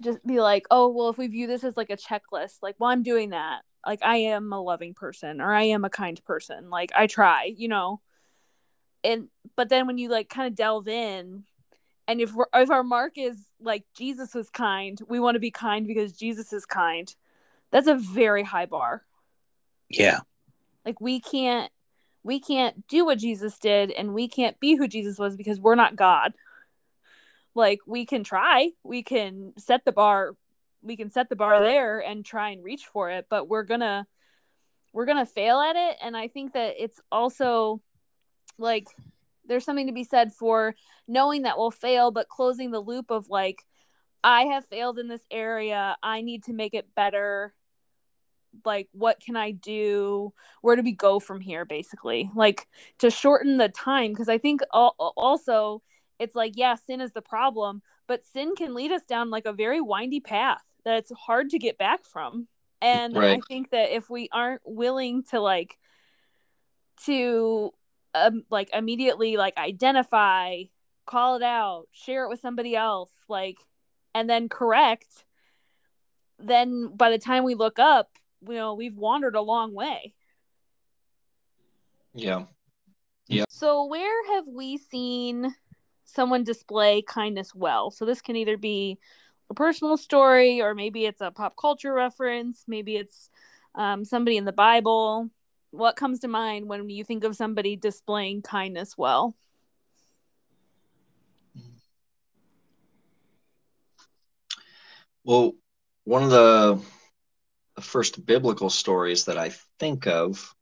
[0.00, 2.90] just be like oh well if we view this as like a checklist like well
[2.90, 3.62] i'm doing that.
[3.86, 6.70] Like i am a loving person or i am a kind person.
[6.70, 8.00] Like i try you know?
[9.04, 11.44] And but then when you like kind of delve in
[12.06, 15.50] and if we're, if our mark is like jesus was kind we want to be
[15.50, 17.14] kind because jesus is kind
[17.72, 19.02] that's a very high bar.
[19.88, 20.20] Yeah.
[20.84, 21.72] Like we can't
[22.22, 25.74] we can't do what Jesus did and we can't be who Jesus was because we're
[25.74, 26.34] not God.
[27.54, 30.32] Like we can try, we can set the bar,
[30.82, 34.06] we can set the bar there and try and reach for it, but we're to
[34.92, 35.96] we're to fail at it.
[36.02, 37.80] And I think that it's also
[38.58, 38.88] like
[39.46, 40.74] there's something to be said for
[41.08, 43.64] knowing that we'll fail but closing the loop of like
[44.24, 47.54] I have failed in this area, I need to make it better.
[48.64, 50.32] Like what can i do?
[50.60, 52.30] Where do we go from here basically?
[52.34, 55.82] Like to shorten the time because i think also
[56.22, 59.52] it's like yeah sin is the problem but sin can lead us down like a
[59.52, 62.48] very windy path that it's hard to get back from.
[62.80, 63.38] And right.
[63.38, 65.78] i think that if we aren't willing to like
[67.04, 67.70] to
[68.14, 70.64] um, like immediately like identify
[71.06, 73.56] call it out share it with somebody else like
[74.14, 75.24] and then correct
[76.38, 78.10] then by the time we look up
[78.48, 80.14] you know we've wandered a long way.
[82.14, 82.44] Yeah.
[83.28, 83.44] Yeah.
[83.48, 85.54] So where have we seen
[86.12, 88.98] someone display kindness well so this can either be
[89.50, 93.30] a personal story or maybe it's a pop culture reference maybe it's
[93.74, 95.30] um, somebody in the bible
[95.70, 99.34] what comes to mind when you think of somebody displaying kindness well
[105.24, 105.52] well
[106.04, 106.82] one of the
[107.74, 110.54] the first biblical stories that I think of.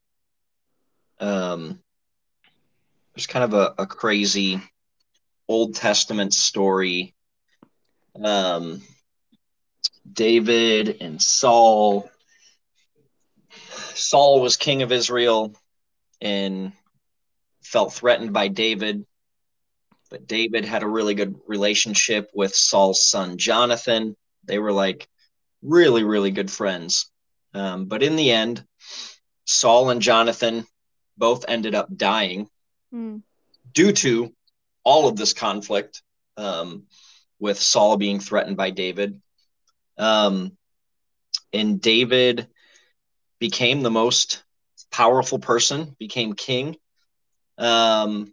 [1.19, 1.81] Um,
[3.15, 4.61] there's kind of a, a crazy
[5.51, 7.13] Old Testament story.
[8.23, 8.83] Um,
[10.11, 12.09] David and Saul.
[13.95, 15.53] Saul was king of Israel
[16.21, 16.71] and
[17.65, 19.05] felt threatened by David.
[20.09, 24.17] But David had a really good relationship with Saul's son Jonathan.
[24.45, 25.09] They were like
[25.63, 27.11] really, really good friends.
[27.55, 28.65] Um, but in the end,
[29.47, 30.65] Saul and Jonathan
[31.19, 32.49] both ended up dying
[32.95, 33.21] mm.
[33.73, 34.33] due to
[34.85, 36.03] all of this conflict
[36.37, 36.85] um,
[37.39, 39.21] with Saul being threatened by David.
[39.99, 40.57] Um,
[41.53, 42.49] and David
[43.39, 44.43] became the most
[44.91, 46.77] powerful person, became king.
[47.59, 48.33] Um,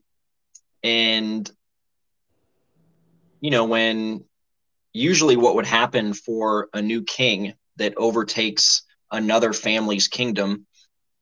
[0.83, 1.49] and,
[3.41, 4.23] you know, when
[4.93, 10.65] usually what would happen for a new king that overtakes another family's kingdom,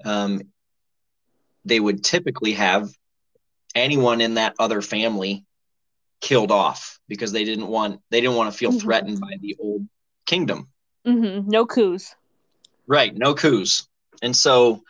[0.04, 0.42] um,
[1.66, 2.90] they would typically have
[3.76, 5.46] anyone in that other family
[6.22, 8.80] killed off because they didn't want they didn't want to feel mm-hmm.
[8.80, 9.88] threatened by the old
[10.26, 10.70] kingdom.
[11.06, 11.50] Mm-hmm.
[11.50, 12.16] No coups.
[12.88, 13.88] Right, no coups.
[14.22, 14.84] And so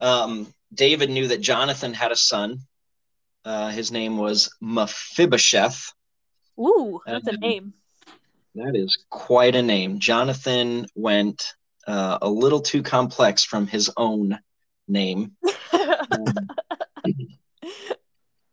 [0.00, 2.60] um, David knew that Jonathan had a son.
[3.44, 5.92] Uh, his name was Mephibosheth.
[6.58, 7.72] Ooh, that's a name.
[8.54, 10.00] That is quite a name.
[10.00, 11.54] Jonathan went
[11.86, 14.38] uh, a little too complex from his own
[14.88, 15.32] name.
[15.72, 16.24] um,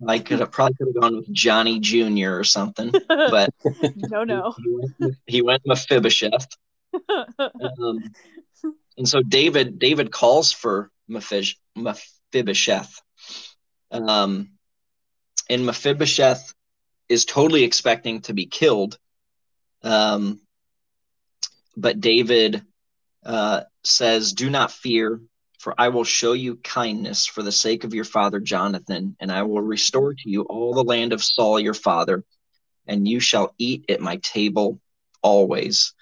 [0.08, 2.38] I could have probably could have gone with Johnny Jr.
[2.38, 3.50] or something, but
[3.96, 6.48] no, no, he, went, he went Mephibosheth.
[7.10, 8.04] Um,
[8.98, 13.02] and so David David calls for Mephibosheth.
[13.92, 14.50] Um,
[15.50, 16.54] and Mephibosheth
[17.08, 18.98] is totally expecting to be killed
[19.86, 20.40] um,
[21.78, 22.66] but David
[23.24, 25.22] uh, says, Do not fear,
[25.66, 29.42] for I will show you kindness for the sake of your father Jonathan, and I
[29.42, 32.24] will restore to you all the land of Saul your father,
[32.86, 34.80] and you shall eat at my table
[35.24, 35.96] always.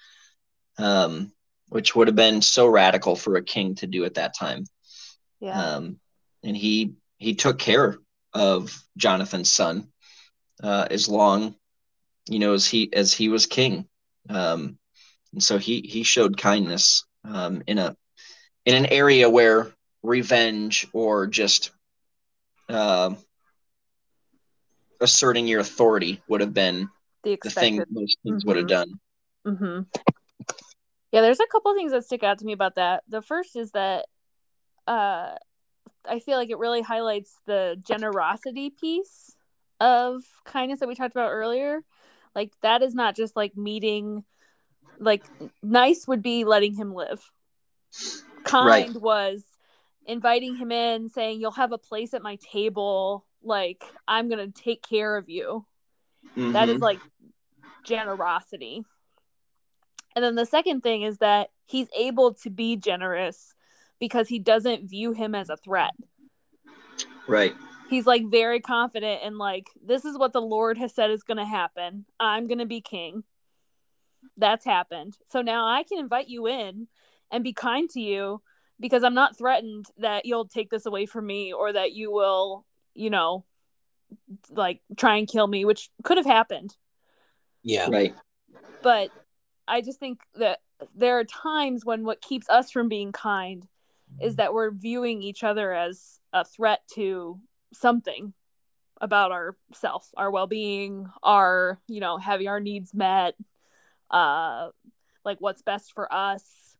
[0.76, 1.32] Um,
[1.70, 4.66] which would have been so radical for a king to do at that time.
[5.40, 5.58] Yeah.
[5.58, 5.98] Um,
[6.42, 7.96] and he he took care
[8.34, 9.88] of Jonathan's son
[10.62, 11.56] uh, as long
[12.28, 13.86] you know, as he as he was king.
[14.28, 14.78] Um,
[15.32, 17.96] and so he he showed kindness um, in a
[18.66, 19.72] in an area where
[20.02, 21.70] revenge or just
[22.68, 23.14] uh,
[25.00, 26.88] asserting your authority would have been
[27.22, 28.48] the, the thing most things mm-hmm.
[28.48, 29.00] would have done.
[29.46, 29.82] Mm-hmm.
[31.12, 33.04] Yeah, there's a couple things that stick out to me about that.
[33.08, 34.06] The first is that
[34.86, 35.34] uh,
[36.08, 39.36] I feel like it really highlights the generosity piece
[39.80, 41.80] of kindness that we talked about earlier.
[42.34, 44.24] Like that is not just like meeting
[44.98, 45.24] like
[45.62, 47.30] nice would be letting him live.
[48.44, 49.00] Kind right.
[49.00, 49.42] was
[50.06, 54.62] inviting him in, saying you'll have a place at my table, like I'm going to
[54.62, 55.66] take care of you.
[56.36, 56.52] Mm-hmm.
[56.52, 56.84] That is mm-hmm.
[56.84, 57.00] like
[57.84, 58.84] generosity.
[60.14, 63.54] And then the second thing is that he's able to be generous
[63.98, 65.92] because he doesn't view him as a threat.
[67.26, 67.54] Right
[67.88, 71.36] he's like very confident and like this is what the lord has said is going
[71.36, 73.22] to happen i'm going to be king
[74.36, 76.88] that's happened so now i can invite you in
[77.30, 78.40] and be kind to you
[78.80, 82.64] because i'm not threatened that you'll take this away from me or that you will
[82.94, 83.44] you know
[84.50, 86.76] like try and kill me which could have happened.
[87.62, 87.88] Yeah.
[87.90, 88.14] Right.
[88.82, 89.10] But
[89.66, 90.60] i just think that
[90.94, 93.66] there are times when what keeps us from being kind
[94.20, 97.40] is that we're viewing each other as a threat to
[97.72, 98.34] something
[99.00, 103.34] about our self, our well-being, our, you know, having our needs met,
[104.10, 104.68] uh
[105.24, 106.73] like what's best for us.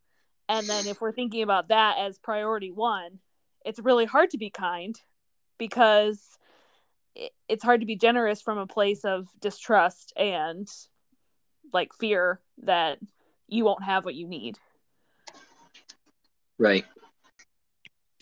[0.49, 3.19] And then if we're thinking about that as priority one,
[3.65, 5.01] it's really hard to be kind
[5.59, 6.39] because
[7.49, 10.69] it's hard to be generous from a place of distrust and
[11.73, 12.99] like fear that
[13.49, 14.59] you won't have what you need.
[16.59, 16.85] Right.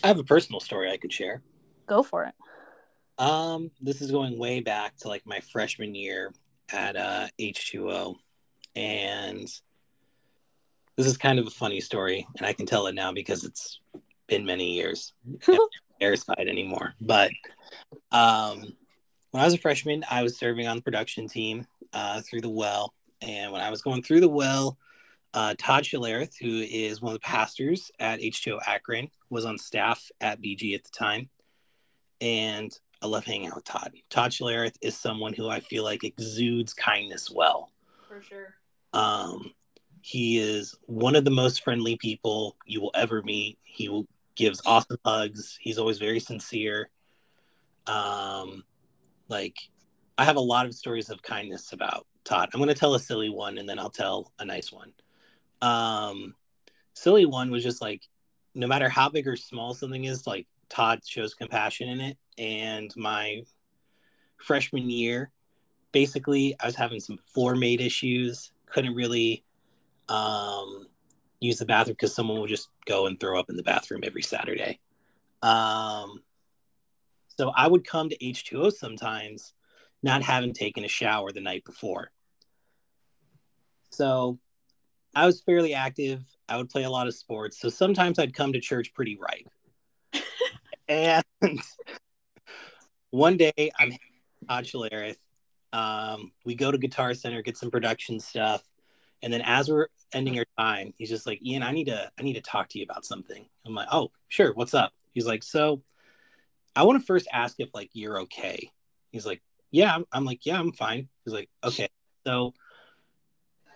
[0.02, 1.42] I have a personal story I could share.
[1.86, 2.34] Go for it.
[3.18, 6.32] Um, this is going way back to like my freshman year
[6.72, 8.16] at uh, H2O.
[8.74, 9.48] And
[10.96, 13.80] this is kind of a funny story, and I can tell it now because it's
[14.28, 15.12] been many years.
[16.00, 16.94] Airside anymore.
[17.00, 17.30] But
[18.10, 18.74] um,
[19.30, 22.50] when I was a freshman, I was serving on the production team uh, through the
[22.50, 22.92] well.
[23.20, 24.78] And when I was going through the well,
[25.34, 30.10] uh, Todd Schillereth, who is one of the pastors at H2O Akron, was on staff
[30.20, 31.30] at BG at the time.
[32.20, 33.92] And I love hanging out with Todd.
[34.10, 37.70] Todd Schillereth is someone who I feel like exudes kindness well.
[38.08, 38.54] For sure.
[38.92, 39.52] Um,
[40.02, 43.58] he is one of the most friendly people you will ever meet.
[43.62, 45.56] He will gives awesome hugs.
[45.60, 46.90] He's always very sincere.
[47.86, 48.64] Um,
[49.28, 49.56] like
[50.18, 52.50] I have a lot of stories of kindness about Todd.
[52.52, 54.92] I'm going to tell a silly one and then I'll tell a nice one.
[55.60, 56.34] Um,
[56.94, 58.02] silly one was just like,
[58.54, 62.18] no matter how big or small something is, like Todd shows compassion in it.
[62.38, 63.42] And my
[64.38, 65.30] freshman year,
[65.92, 68.50] basically, I was having some floor mate issues.
[68.66, 69.44] Couldn't really
[70.08, 70.86] um,
[71.40, 74.22] use the bathroom because someone would just go and throw up in the bathroom every
[74.22, 74.80] Saturday.
[75.42, 76.22] Um,
[77.28, 79.54] so I would come to H2O sometimes,
[80.02, 82.10] not having taken a shower the night before.
[83.90, 84.38] So
[85.14, 86.22] I was fairly active.
[86.48, 87.58] I would play a lot of sports.
[87.58, 90.22] So sometimes I'd come to church pretty ripe.
[90.88, 91.24] and
[93.10, 93.92] one day I'm
[94.48, 95.16] Todd.
[95.72, 98.62] Um, we go to Guitar Center, get some production stuff.
[99.22, 102.22] And then as we're ending our time, he's just like, Ian, I need to I
[102.22, 103.46] need to talk to you about something.
[103.66, 104.92] I'm like, oh, sure, what's up?
[105.14, 105.82] He's like, so
[106.74, 108.70] I want to first ask if like you're okay.
[109.10, 109.94] He's like, yeah.
[109.94, 111.08] I'm, I'm like, yeah, I'm fine.
[111.24, 111.88] He's like, okay.
[112.26, 112.54] So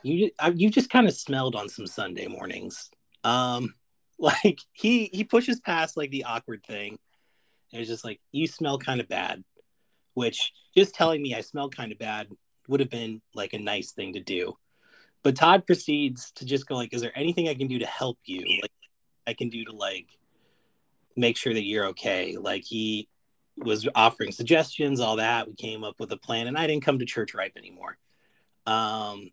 [0.02, 2.90] you you just kind of smelled on some Sunday mornings.
[3.24, 3.74] Um,
[4.18, 6.98] like he he pushes past like the awkward thing.
[7.72, 9.42] And it's just like you smell kind of bad,
[10.14, 12.28] which just telling me I smell kind of bad
[12.68, 14.56] would have been like a nice thing to do.
[15.26, 18.16] But Todd proceeds to just go like, "Is there anything I can do to help
[18.26, 18.44] you?
[18.62, 18.70] Like,
[19.26, 20.06] I can do to like
[21.16, 23.08] make sure that you're okay." Like he
[23.56, 25.48] was offering suggestions, all that.
[25.48, 27.98] We came up with a plan, and I didn't come to church ripe anymore.
[28.66, 29.32] Um,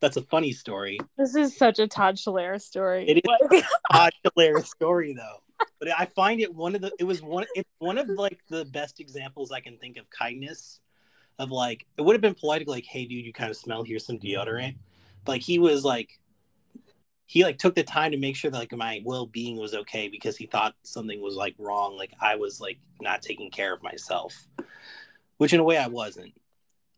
[0.00, 0.98] that's a funny story.
[1.16, 3.08] This is such a Todd Schiller story.
[3.08, 5.66] It is a Todd Schiller story, though.
[5.78, 6.90] But I find it one of the.
[6.98, 7.46] It was one.
[7.54, 10.80] It's one of like the best examples I can think of kindness
[11.38, 14.06] of like it would have been polite like, hey dude, you kind of smell, here's
[14.06, 14.76] some deodorant.
[15.24, 16.18] But like he was like
[17.26, 20.36] he like took the time to make sure that like my well-being was okay because
[20.36, 24.46] he thought something was like wrong like i was like not taking care of myself
[25.38, 26.32] which in a way i wasn't.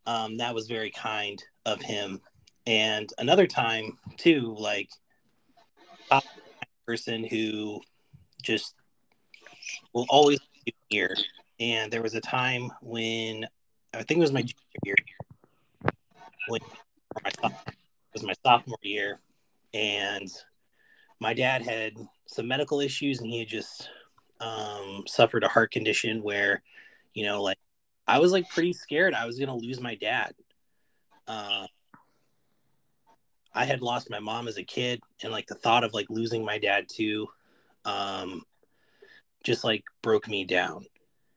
[0.05, 2.21] Um that was very kind of him.
[2.65, 4.89] And another time too like
[6.11, 6.21] a
[6.85, 7.81] person who
[8.41, 8.75] just
[9.93, 11.15] will always be here.
[11.59, 13.47] And there was a time when
[13.93, 14.95] I think it was my junior year
[16.47, 16.61] when
[17.23, 19.19] my it was my sophomore year,
[19.73, 20.29] and
[21.19, 21.93] my dad had
[22.27, 23.89] some medical issues, and he had just
[24.39, 26.61] um, suffered a heart condition where,
[27.13, 27.57] you know, like
[28.07, 30.33] I was like pretty scared I was gonna lose my dad.
[31.27, 31.67] Uh,
[33.53, 36.45] I had lost my mom as a kid, and like the thought of like losing
[36.45, 37.27] my dad too,
[37.85, 38.43] um,
[39.43, 40.85] just like broke me down.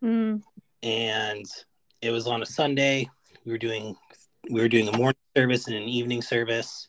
[0.03, 0.43] Mm.
[0.83, 1.47] And
[2.03, 3.09] it was on a Sunday.
[3.45, 3.97] We were doing
[4.51, 6.89] we were doing a morning service and an evening service,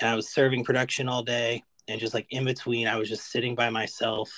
[0.00, 1.62] and I was serving production all day.
[1.86, 4.30] And just like in between, I was just sitting by myself,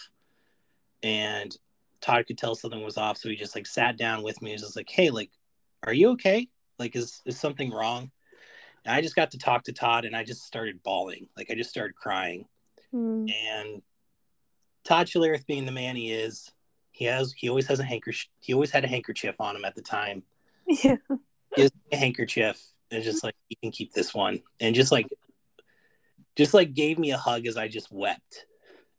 [1.03, 1.57] and
[2.01, 4.51] Todd could tell something was off, so he just like sat down with me.
[4.51, 5.31] He was just like, "Hey, like,
[5.85, 6.49] are you okay?
[6.79, 8.11] Like, is is something wrong?"
[8.85, 11.29] And I just got to talk to Todd, and I just started bawling.
[11.37, 12.47] Like, I just started crying.
[12.93, 13.31] Mm.
[13.31, 13.83] And
[14.85, 16.51] Todd Schillereth, being the man he is,
[16.97, 18.31] he has he always has a handkerchief.
[18.41, 20.23] He always had a handkerchief on him at the time.
[20.67, 20.97] Yeah,
[21.55, 22.59] he has a handkerchief
[22.91, 25.07] and just like you can keep this one, and just like
[26.37, 28.47] just like gave me a hug as I just wept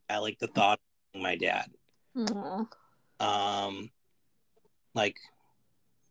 [0.09, 0.79] at like the thought
[1.15, 1.71] of my dad.
[2.15, 2.67] Aww.
[3.19, 3.89] Um,
[4.93, 5.17] like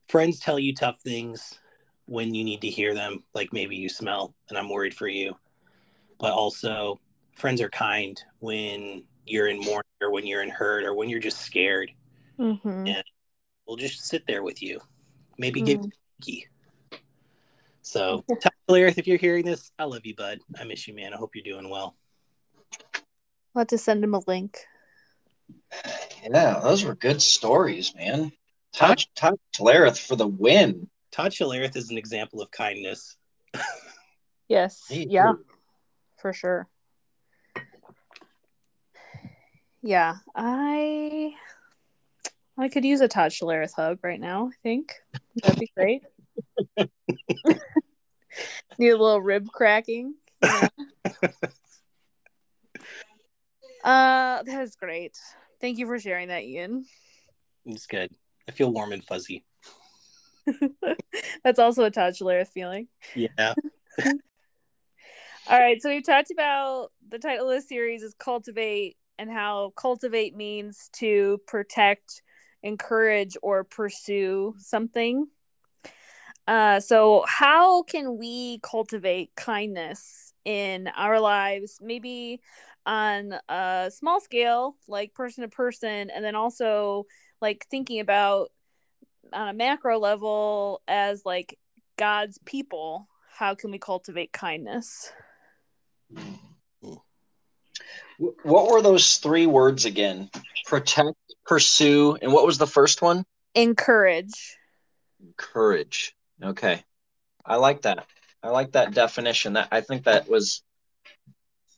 [0.08, 1.60] friends tell you tough things
[2.06, 3.22] when you need to hear them.
[3.32, 5.36] Like maybe you smell, and I'm worried for you.
[6.18, 6.98] But also,
[7.36, 11.20] friends are kind when you're in mourning or when you're in hurt or when you're
[11.20, 11.90] just scared.
[12.38, 12.86] Mm-hmm.
[12.86, 13.04] And
[13.66, 14.80] we'll just sit there with you.
[15.38, 15.66] Maybe mm.
[15.66, 16.46] give you a key.
[17.82, 18.24] So,
[18.68, 20.40] Tyler, if you're hearing this, I love you, bud.
[20.58, 21.14] I miss you, man.
[21.14, 21.96] I hope you're doing well.
[23.54, 24.58] I'll have to send him a link.
[26.22, 28.32] Yeah, those were good stories, man.
[28.72, 30.88] Todd Todd Schlereth for the win.
[31.12, 33.16] Todd Schlereth is an example of kindness.
[34.48, 34.84] Yes.
[34.90, 35.32] Me yeah.
[35.32, 35.44] too.
[36.18, 36.68] For sure.
[39.86, 41.32] Yeah, I
[42.58, 43.32] I could use a Todd
[43.76, 44.48] hug right now.
[44.48, 44.94] I think
[45.36, 46.02] that'd be great.
[48.78, 50.16] Need a little rib cracking.
[50.42, 50.68] know?
[53.84, 55.16] uh, that is great.
[55.60, 56.86] Thank you for sharing that, Ian.
[57.64, 58.10] It's good.
[58.48, 59.44] I feel warm and fuzzy.
[61.44, 62.16] That's also a Todd
[62.52, 62.88] feeling.
[63.14, 63.54] Yeah.
[65.48, 69.72] All right, so we've talked about the title of the series is cultivate and how
[69.76, 72.22] cultivate means to protect,
[72.62, 75.26] encourage, or pursue something.
[76.46, 81.78] Uh, so how can we cultivate kindness in our lives?
[81.82, 82.40] Maybe
[82.84, 87.06] on a small scale, like person to person, and then also
[87.40, 88.52] like thinking about
[89.32, 91.58] on a macro level as like
[91.96, 93.08] God's people.
[93.32, 95.12] How can we cultivate kindness?
[98.18, 100.30] Wh- What were those three words again?
[100.64, 103.24] Protect, pursue, and what was the first one?
[103.54, 104.56] Encourage.
[105.36, 106.14] Courage.
[106.42, 106.82] Okay.
[107.44, 108.06] I like that.
[108.42, 109.54] I like that definition.
[109.54, 110.62] That I think that was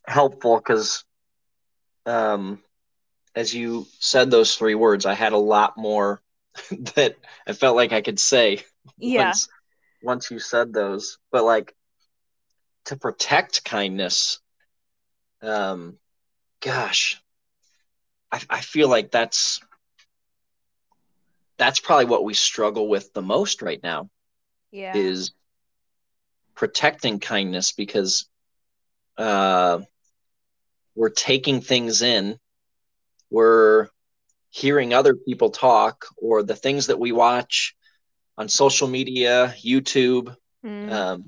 [0.06, 1.04] helpful because
[2.06, 2.62] um
[3.34, 6.20] as you said those three words, I had a lot more
[6.96, 8.64] that I felt like I could say
[8.98, 9.26] Yeah.
[9.26, 9.48] once
[10.02, 11.18] once you said those.
[11.30, 11.74] But like
[12.86, 14.40] to protect kindness,
[15.42, 15.98] um,
[16.60, 17.20] gosh,
[18.32, 19.60] I, I feel like that's
[21.58, 24.08] that's probably what we struggle with the most right now
[24.70, 24.94] Yeah.
[24.94, 25.32] is
[26.54, 28.26] protecting kindness because
[29.18, 29.80] uh,
[30.94, 32.38] we're taking things in,
[33.30, 33.88] we're
[34.50, 37.74] hearing other people talk, or the things that we watch
[38.36, 40.34] on social media, YouTube,
[40.64, 40.90] Mm.
[40.90, 41.24] um,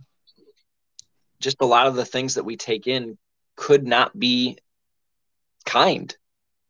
[1.40, 3.16] just a lot of the things that we take in
[3.60, 4.58] could not be
[5.66, 6.16] kind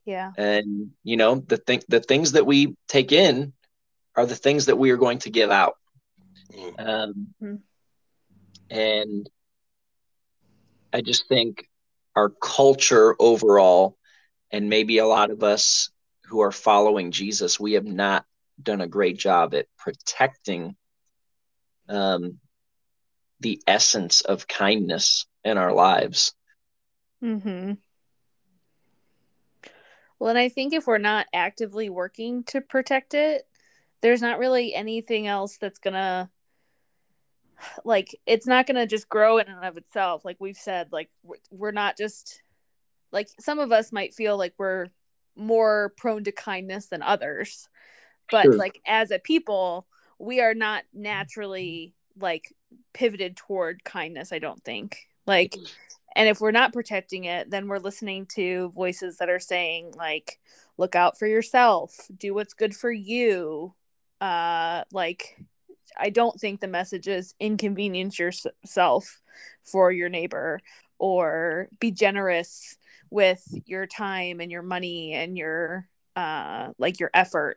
[0.04, 0.32] yeah.
[0.36, 3.52] and you know the thing the things that we take in
[4.16, 5.74] are the things that we are going to give out
[6.52, 6.80] Mm.
[6.80, 7.62] um, Mm.
[8.70, 9.28] and
[10.92, 11.68] i just think
[12.16, 13.96] our culture overall
[14.50, 15.90] and maybe a lot of us
[16.24, 18.24] who are following jesus we have not
[18.62, 20.74] done a great job at protecting
[21.88, 22.38] um,
[23.40, 26.34] the essence of kindness in our lives
[27.22, 27.72] Mm-hmm.
[30.18, 33.48] Well, and I think if we're not actively working to protect it,
[34.02, 36.30] there's not really anything else that's gonna
[37.84, 40.24] like it's not gonna just grow in and of itself.
[40.24, 41.10] Like we've said, like
[41.50, 42.42] we're, not just
[43.12, 44.88] like some of us might feel like we're
[45.36, 47.68] more prone to kindness than others,
[48.30, 48.56] but Sure.
[48.56, 49.86] like as a people,
[50.18, 52.54] we are not naturally like
[52.92, 54.32] pivoted toward kindness.
[54.32, 55.56] I don't think like
[56.16, 60.38] and if we're not protecting it then we're listening to voices that are saying like
[60.80, 62.08] look out for yourself.
[62.16, 63.74] Do what's good for you.
[64.20, 65.38] Uh like
[65.98, 69.20] i don't think the message is inconvenience yourself
[69.64, 70.60] for your neighbor
[70.98, 72.76] or be generous
[73.10, 77.56] with your time and your money and your uh like your effort.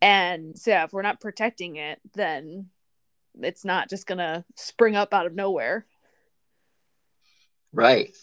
[0.00, 2.68] And so yeah if we're not protecting it then
[3.40, 5.86] it's not just gonna spring up out of nowhere
[7.72, 8.14] Right.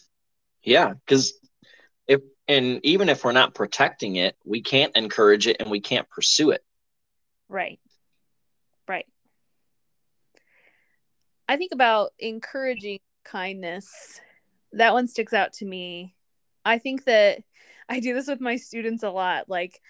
[0.64, 1.34] Yeah, because
[2.08, 6.10] if and even if we're not protecting it, we can't encourage it and we can't
[6.10, 6.64] pursue it.
[7.48, 7.80] Right.
[8.88, 9.06] Right.
[11.48, 14.20] I think about encouraging kindness.
[14.74, 16.16] That one sticks out to me.
[16.66, 17.44] I think that
[17.88, 19.50] I do this with my students a lot.
[19.50, 19.82] Like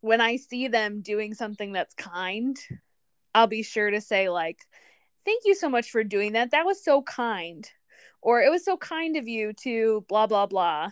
[0.00, 2.58] when I see them doing something that's kind,
[3.34, 4.60] I'll be sure to say like,
[5.24, 6.50] "Thank you so much for doing that.
[6.50, 7.70] That was so kind."
[8.26, 10.90] Or it was so kind of you to blah blah blah.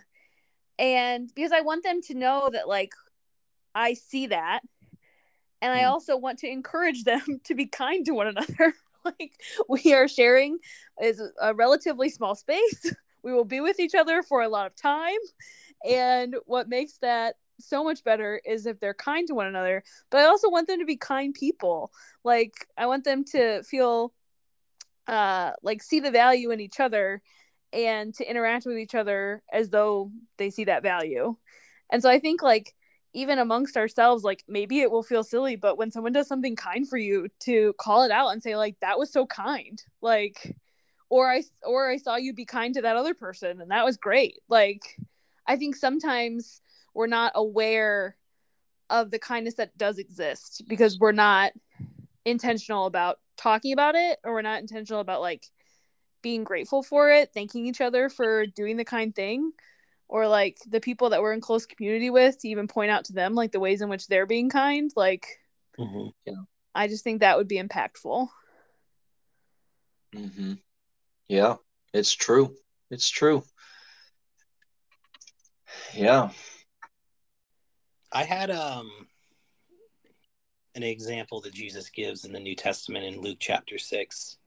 [0.79, 2.93] And because I want them to know that like
[3.75, 4.61] I see that
[5.63, 5.91] and I Mm.
[5.91, 8.75] also want to encourage them to be kind to one another.
[9.05, 9.33] like
[9.69, 10.59] we are sharing
[11.03, 12.93] is a relatively small space.
[13.25, 15.17] We will be with each other for a lot of time.
[15.89, 19.83] And what makes that so much better is if they're kind to one another.
[20.11, 21.91] But I also want them to be kind people.
[22.25, 24.13] Like I want them to feel
[25.07, 27.23] uh like see the value in each other
[27.73, 31.37] and to interact with each other as though they see that value.
[31.91, 32.75] And so I think like
[33.13, 36.89] even amongst ourselves like maybe it will feel silly but when someone does something kind
[36.89, 40.57] for you to call it out and say like that was so kind like
[41.11, 43.97] or i or i saw you be kind to that other person and that was
[43.97, 44.97] great like
[45.47, 46.61] I think sometimes
[46.95, 48.17] we're not aware
[48.91, 51.53] of the kindness that does exist because we're not
[52.25, 55.45] intentional about talking about it or we're not intentional about like
[56.23, 59.53] being grateful for it, thanking each other for doing the kind thing
[60.09, 63.13] or like the people that we're in close community with to even point out to
[63.13, 65.27] them like the ways in which they're being kind like
[65.79, 66.09] mm-hmm.
[66.25, 66.43] yeah.
[66.75, 68.29] i just think that would be impactful
[70.15, 70.55] mm-hmm.
[71.29, 71.57] yeah
[71.93, 72.55] it's true
[72.91, 73.43] it's true
[75.95, 76.31] yeah
[78.13, 78.91] i had um
[80.75, 84.39] an example that jesus gives in the new testament in luke chapter 6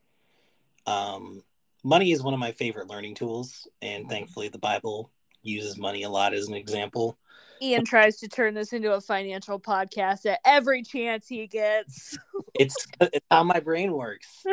[0.86, 1.42] um
[1.84, 5.10] money is one of my favorite learning tools and thankfully the bible
[5.42, 7.18] uses money a lot as an example.
[7.60, 12.16] Ian tries to turn this into a financial podcast at every chance he gets.
[12.54, 14.44] it's, it's how my brain works.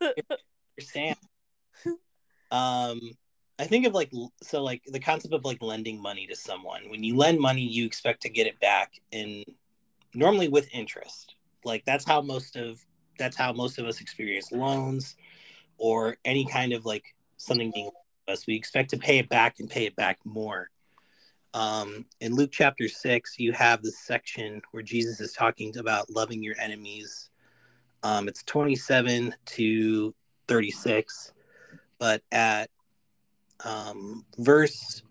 [0.78, 1.16] understand.
[2.50, 3.00] Um,
[3.58, 4.10] I think of like
[4.42, 6.88] so like the concept of like lending money to someone.
[6.88, 9.44] When you lend money, you expect to get it back, and
[10.14, 11.34] normally with interest.
[11.64, 12.84] Like that's how most of
[13.18, 15.16] that's how most of us experience loans
[15.76, 17.04] or any kind of like
[17.36, 17.90] something being
[18.28, 18.46] us.
[18.46, 20.70] We expect to pay it back and pay it back more.
[21.52, 26.42] Um, in Luke chapter 6, you have the section where Jesus is talking about loving
[26.42, 27.30] your enemies.
[28.02, 30.14] Um, it's 27 to
[30.46, 31.32] 36.
[31.98, 32.70] But at
[33.64, 35.02] um, verse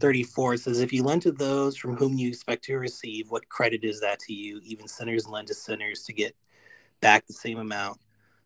[0.00, 3.84] 34, says, If you lend to those from whom you expect to receive, what credit
[3.84, 4.60] is that to you?
[4.64, 6.34] Even sinners lend to sinners to get
[7.00, 7.98] back the same amount.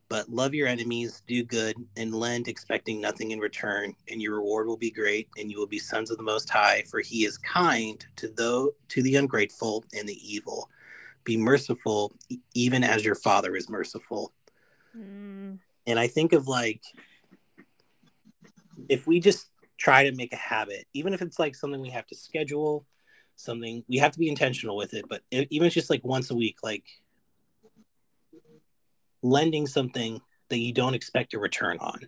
[0.08, 4.66] But love your enemies, do good, and lend, expecting nothing in return, and your reward
[4.66, 7.38] will be great, and you will be sons of the Most High, for He is
[7.38, 10.68] kind to those to the ungrateful and the evil.
[11.22, 12.12] Be merciful,
[12.54, 14.32] even as your Father is merciful.
[14.96, 15.58] Mm.
[15.86, 16.82] And I think of like
[18.88, 19.49] if we just
[19.80, 22.86] try to make a habit, even if it's like something we have to schedule,
[23.36, 26.30] something we have to be intentional with it, but even if it's just like once
[26.30, 26.84] a week, like
[29.22, 30.20] lending something
[30.50, 32.00] that you don't expect a return on,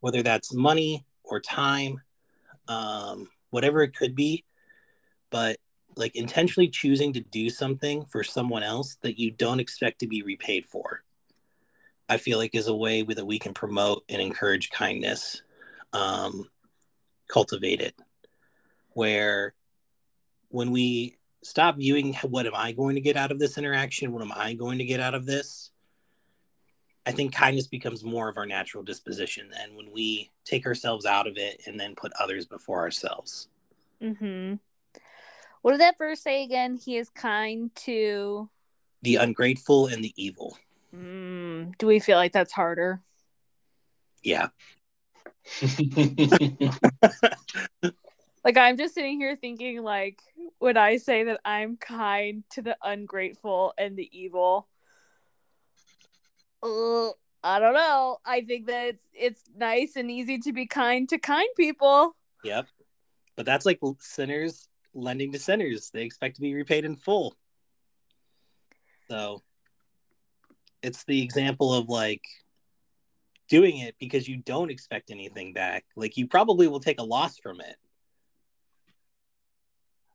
[0.00, 2.00] whether that's money or time,
[2.68, 4.44] um, whatever it could be.
[5.30, 5.58] But
[5.96, 10.22] like intentionally choosing to do something for someone else that you don't expect to be
[10.22, 11.02] repaid for,
[12.08, 15.42] I feel like is a way that we can promote and encourage kindness,
[15.92, 16.48] um,
[17.28, 17.94] cultivate it.
[18.90, 19.54] Where
[20.48, 24.22] when we stop viewing what am I going to get out of this interaction, what
[24.22, 25.70] am I going to get out of this,
[27.06, 31.26] I think kindness becomes more of our natural disposition than when we take ourselves out
[31.26, 33.48] of it and then put others before ourselves.
[34.02, 34.54] Mm-hmm.
[35.60, 36.76] What did that verse say again?
[36.76, 38.48] He is kind to
[39.02, 40.56] the ungrateful and the evil.
[40.94, 43.02] Mm, do we feel like that's harder?
[44.22, 44.48] Yeah.
[48.44, 50.20] Like I'm just sitting here thinking like
[50.60, 54.68] would I say that I'm kind to the ungrateful and the evil?
[56.64, 57.10] uh,
[57.42, 58.18] I don't know.
[58.24, 62.16] I think that it's it's nice and easy to be kind to kind people.
[62.42, 62.66] Yep.
[63.36, 65.90] But that's like sinners lending to sinners.
[65.92, 67.36] They expect to be repaid in full.
[69.10, 69.42] So
[70.82, 72.22] it's the example of like
[73.48, 75.84] doing it because you don't expect anything back.
[75.96, 77.76] Like you probably will take a loss from it.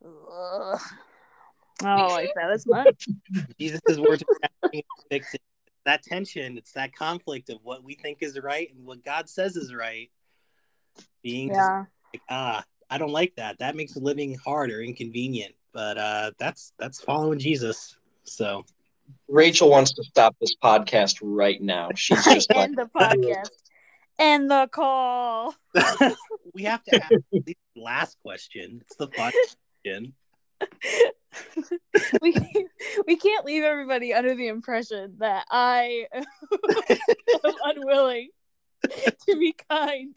[0.04, 0.80] Ugh.
[1.82, 3.08] Oh, like that as much.
[3.58, 4.22] Jesus' words
[5.84, 9.56] that tension, it's that conflict of what we think is right and what God says
[9.56, 10.10] is right.
[11.22, 11.84] Being yeah.
[12.12, 13.58] like, ah, I don't like that.
[13.58, 15.54] That makes living hard or inconvenient.
[15.72, 17.96] But uh, that's that's following Jesus.
[18.24, 18.64] So
[19.28, 21.90] Rachel wants to stop this podcast right now.
[21.94, 23.50] She's just end the podcast.
[24.18, 25.54] End the call.
[26.54, 28.82] we have to ask the last question.
[28.82, 30.14] It's the fun question.
[32.20, 32.34] we
[33.06, 38.28] we can't leave everybody under the impression that I am unwilling
[38.82, 40.16] to be kind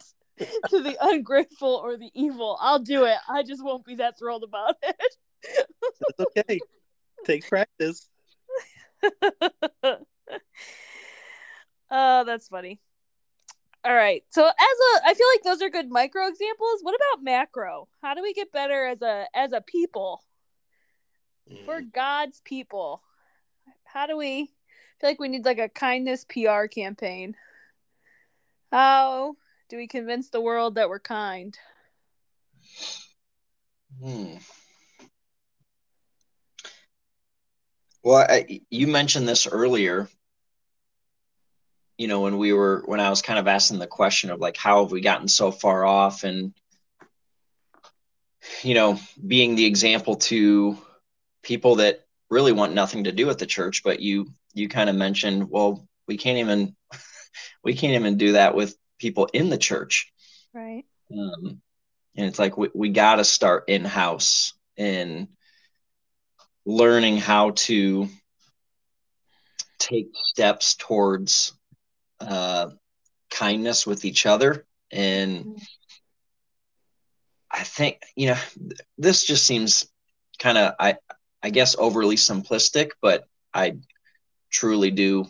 [0.68, 2.58] to the ungrateful or the evil.
[2.60, 3.16] I'll do it.
[3.28, 4.96] I just won't be that thrilled about it.
[6.18, 6.60] That's okay.
[7.24, 8.08] Takes practice.
[11.96, 12.80] Oh, that's funny.
[13.84, 14.24] All right.
[14.30, 16.80] So as a I feel like those are good micro examples.
[16.82, 17.86] What about macro?
[18.02, 20.24] How do we get better as a as a people?
[21.64, 21.92] for mm.
[21.92, 23.02] God's people.
[23.84, 24.50] How do we
[25.00, 27.36] feel like we need like a kindness PR campaign?
[28.72, 29.36] How
[29.68, 31.56] do we convince the world that we're kind?
[34.02, 34.36] Hmm.
[38.04, 40.08] Well, I, you mentioned this earlier.
[41.96, 44.58] You know, when we were when I was kind of asking the question of like,
[44.58, 46.22] how have we gotten so far off?
[46.22, 46.52] And
[48.62, 50.76] you know, being the example to
[51.42, 54.96] people that really want nothing to do with the church, but you you kind of
[54.96, 56.76] mentioned, well, we can't even
[57.64, 60.12] we can't even do that with people in the church.
[60.52, 60.84] Right.
[61.10, 61.62] Um,
[62.16, 65.28] and it's like we, we got to start in house and
[66.64, 68.08] learning how to
[69.78, 71.52] take steps towards
[72.20, 72.70] uh,
[73.30, 74.64] kindness with each other.
[74.90, 75.58] And
[77.54, 78.36] i think you know
[78.98, 79.86] this just seems
[80.38, 80.96] kind of i
[81.42, 83.76] i guess overly simplistic but i
[84.50, 85.26] truly do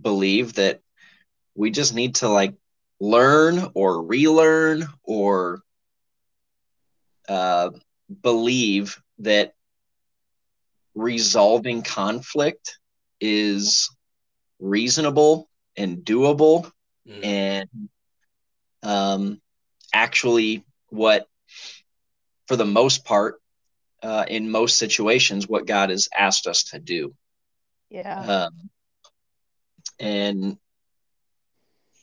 [0.00, 0.80] believe that
[1.54, 2.54] we just need to like
[3.00, 5.60] learn or relearn or
[7.28, 7.70] uh,
[8.22, 9.54] believe that
[10.98, 12.78] resolving conflict
[13.20, 13.90] is
[14.58, 16.70] reasonable and doable
[17.06, 17.24] mm.
[17.24, 17.68] and
[18.82, 19.40] um,
[19.92, 21.26] actually what
[22.46, 23.40] for the most part
[24.02, 27.14] uh, in most situations what god has asked us to do.
[27.90, 28.46] Yeah.
[28.46, 28.70] Um,
[30.00, 30.56] and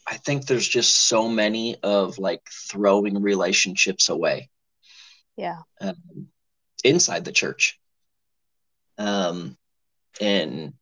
[0.08, 4.50] i think there's just so many of like throwing relationships away
[5.38, 5.60] yeah.
[5.82, 6.28] um,
[6.84, 7.80] inside the church
[8.98, 9.58] um,
[10.22, 10.74] and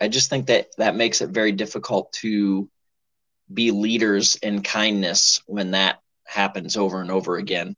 [0.00, 2.68] I just think that that makes it very difficult to
[3.52, 7.76] be leaders in kindness when that happens over and over again.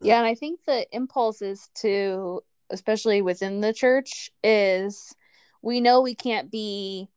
[0.00, 5.14] Yeah, and I think the impulse is to, especially within the church, is
[5.62, 7.08] we know we can't be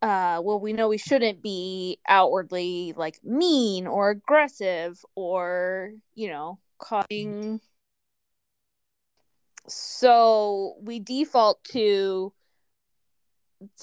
[0.00, 6.56] uh well we know we shouldn't be outwardly like mean or aggressive or you know
[6.78, 7.60] causing
[9.68, 12.32] so we default to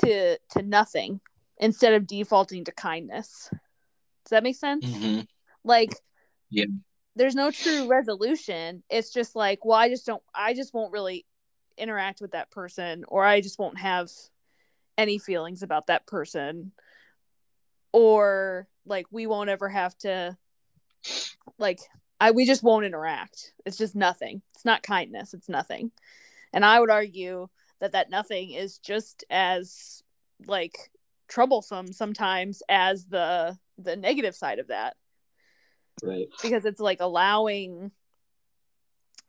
[0.03, 1.19] to to nothing
[1.57, 3.49] instead of defaulting to kindness.
[3.51, 4.85] Does that make sense?
[4.85, 5.21] Mm-hmm.
[5.63, 5.91] like
[6.49, 6.65] yeah.
[7.15, 8.83] there's no true resolution.
[8.89, 11.25] It's just like well i just don't i just won't really
[11.77, 14.09] interact with that person or i just won't have
[14.97, 16.71] any feelings about that person.
[17.91, 20.37] Or like we won't ever have to
[21.57, 21.79] like
[22.25, 23.53] I we just won't interact.
[23.67, 24.41] It's just nothing.
[24.55, 25.35] It's not kindness.
[25.35, 25.91] It's nothing.
[26.51, 27.49] And I would argue
[27.79, 30.01] that that nothing is just as
[30.47, 30.75] like
[31.27, 34.95] troublesome sometimes as the the negative side of that.
[36.01, 36.27] Right.
[36.41, 37.91] Because it's like allowing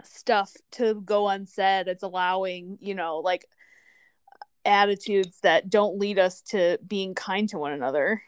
[0.03, 1.89] stuff to go unsaid.
[1.89, 3.45] It's allowing, you know, like
[4.65, 8.23] attitudes that don't lead us to being kind to one another.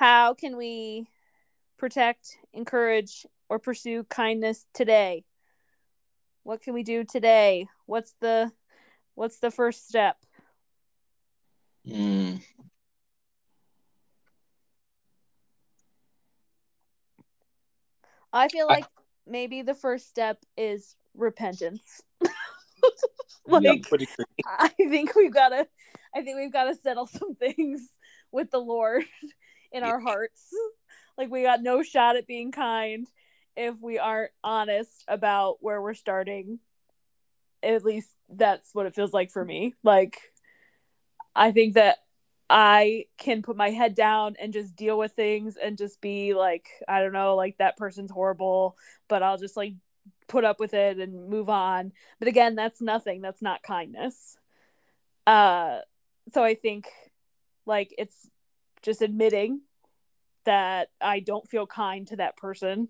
[0.00, 1.10] How can we
[1.76, 5.26] protect, encourage, or pursue kindness today?
[6.42, 7.66] What can we do today?
[7.84, 8.50] What's the
[9.14, 10.16] what's the first step?
[11.86, 12.40] Mm.
[18.32, 22.00] I feel like I, maybe the first step is repentance.
[23.46, 23.74] like yeah,
[24.46, 25.66] I think we've got to
[26.14, 27.86] I think we've got to settle some things
[28.32, 29.04] with the Lord
[29.72, 30.48] in our hearts.
[31.18, 33.06] like we got no shot at being kind
[33.56, 36.58] if we aren't honest about where we're starting.
[37.62, 39.74] At least that's what it feels like for me.
[39.82, 40.18] Like
[41.34, 41.98] I think that
[42.48, 46.68] I can put my head down and just deal with things and just be like,
[46.88, 48.76] I don't know, like that person's horrible,
[49.08, 49.74] but I'll just like
[50.26, 51.92] put up with it and move on.
[52.18, 53.20] But again, that's nothing.
[53.20, 54.36] That's not kindness.
[55.26, 55.80] Uh
[56.32, 56.86] so I think
[57.66, 58.28] like it's
[58.82, 59.60] just admitting
[60.44, 62.88] that I don't feel kind to that person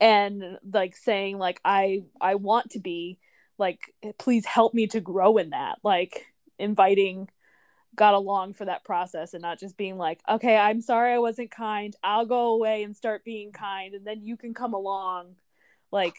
[0.00, 3.18] and like saying like I I want to be
[3.58, 3.80] like
[4.18, 6.26] please help me to grow in that like
[6.58, 7.28] inviting
[7.94, 11.50] God along for that process and not just being like okay I'm sorry I wasn't
[11.50, 15.36] kind I'll go away and start being kind and then you can come along
[15.90, 16.16] like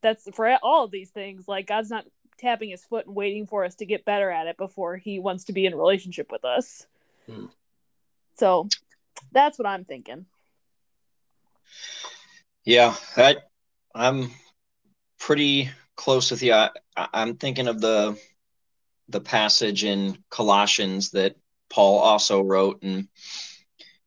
[0.00, 2.06] that's for all of these things like God's not
[2.38, 5.44] tapping his foot and waiting for us to get better at it before he wants
[5.44, 6.86] to be in relationship with us.
[7.26, 7.46] Hmm.
[8.36, 8.68] So
[9.32, 10.26] that's what I'm thinking.
[12.64, 13.36] Yeah, I,
[13.94, 14.30] I'm
[15.18, 16.54] pretty close with you.
[16.54, 18.18] I, I'm thinking of the
[19.08, 21.36] the passage in Colossians that
[21.68, 23.08] Paul also wrote, and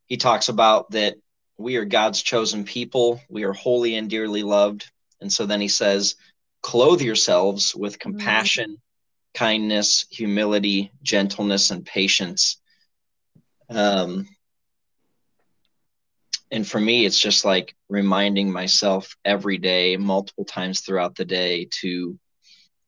[0.07, 1.17] he talks about that
[1.57, 4.89] we are God's chosen people, we are holy and dearly loved.
[5.21, 6.15] And so then he says,
[6.61, 8.11] clothe yourselves with mm-hmm.
[8.11, 9.37] compassion, mm-hmm.
[9.37, 12.57] kindness, humility, gentleness, and patience.
[13.69, 14.27] Um,
[16.51, 21.67] and for me it's just like reminding myself every day multiple times throughout the day
[21.81, 22.17] to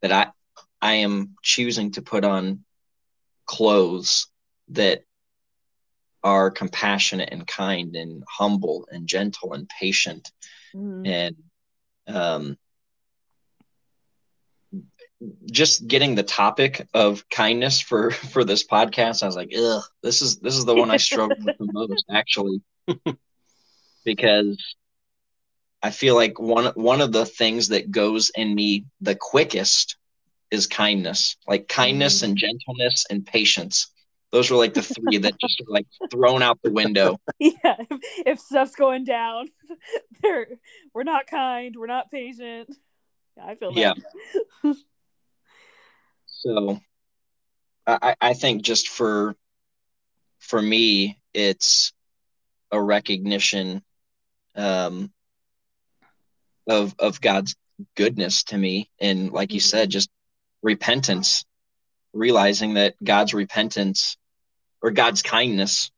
[0.02, 0.28] that i
[0.82, 2.64] i am choosing to put on
[3.46, 4.28] clothes
[4.70, 5.04] that
[6.24, 10.32] are compassionate and kind and humble and gentle and patient
[10.76, 11.08] Mhm.
[11.08, 11.36] and
[12.08, 12.58] um,
[15.52, 20.22] just getting the topic of kindness for for this podcast i was like ugh this
[20.22, 22.62] is this is the one i struggle with the most actually
[24.06, 24.76] because
[25.84, 29.98] i feel like one one of the things that goes in me the quickest
[30.52, 32.30] is kindness like kindness mm-hmm.
[32.30, 33.92] and gentleness and patience
[34.32, 38.00] those were like the three that just are like thrown out the window Yeah, if,
[38.26, 39.48] if stuff's going down,
[40.22, 40.48] they're
[40.94, 42.70] we're not kind, we're not patient.
[43.38, 43.98] Yeah, I feel that.
[44.64, 44.74] Yeah.
[46.40, 46.80] So
[47.86, 49.36] I, I think just for
[50.40, 51.92] for me, it's
[52.72, 53.84] a recognition
[54.56, 55.12] um,
[56.68, 57.56] of of God's
[57.96, 60.10] goodness to me, and like you said, just
[60.62, 61.44] repentance,
[62.14, 64.18] realizing that God's repentance
[64.82, 65.92] or God's kindness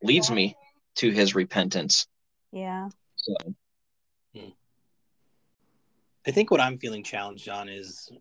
[0.00, 0.56] leads me
[0.96, 2.06] to His repentance.
[2.52, 2.88] Yeah.
[3.16, 3.34] So
[6.26, 8.12] I think what I'm feeling challenged on is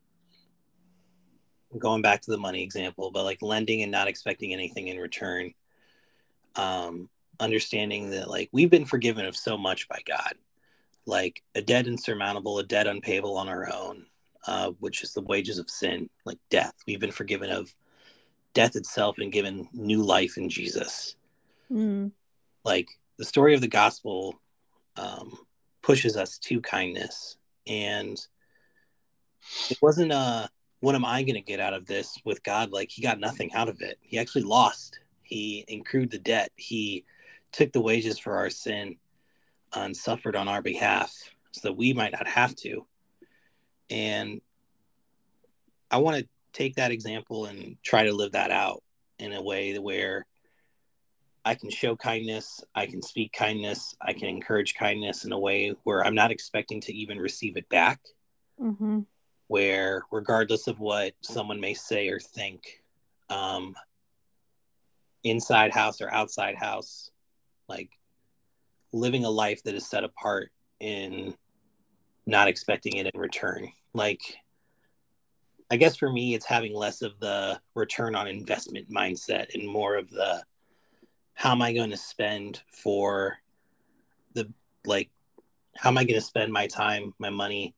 [1.78, 5.54] going back to the money example, but like lending and not expecting anything in return.
[6.56, 7.10] Um,
[7.40, 10.34] understanding that like we've been forgiven of so much by God,
[11.06, 14.06] like a debt insurmountable, a debt unpayable on our own,
[14.48, 16.74] uh, which is the wages of sin, like death.
[16.88, 17.74] We've been forgiven of
[18.54, 21.16] death itself and given new life in Jesus.
[21.72, 22.12] Mm.
[22.64, 22.88] Like
[23.18, 24.40] the story of the gospel
[24.96, 25.38] um,
[25.82, 27.38] pushes us to kindness,
[27.68, 28.20] and
[29.70, 30.50] it wasn't a
[30.88, 32.72] what am I going to get out of this with God?
[32.72, 33.98] Like he got nothing out of it.
[34.00, 35.02] He actually lost.
[35.22, 36.50] He incurred the debt.
[36.56, 37.04] He
[37.52, 38.96] took the wages for our sin
[39.74, 41.14] and suffered on our behalf
[41.52, 42.86] so that we might not have to.
[43.90, 44.40] And
[45.92, 48.82] I want to take that example and try to live that out
[49.20, 50.26] in a way where
[51.44, 55.76] I can show kindness, I can speak kindness, I can encourage kindness in a way
[55.84, 58.00] where I'm not expecting to even receive it back
[58.58, 59.02] hmm
[59.48, 62.84] where regardless of what someone may say or think
[63.30, 63.76] um
[65.24, 67.12] inside house or outside house
[67.68, 67.90] like
[68.94, 71.36] living a life that is set apart in
[72.26, 73.72] not expecting it in return.
[73.94, 74.38] Like
[75.70, 79.96] i guess for me it's having less of the return on investment mindset and more
[79.98, 80.44] of the
[81.34, 83.38] how am i going to spend for
[84.34, 84.52] the
[84.86, 85.10] like
[85.76, 87.76] how am i going to spend my time my money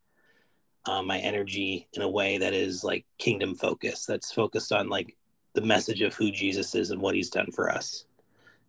[0.86, 5.16] uh, my energy in a way that is like kingdom focused that's focused on like
[5.54, 8.06] the message of who jesus is and what he's done for us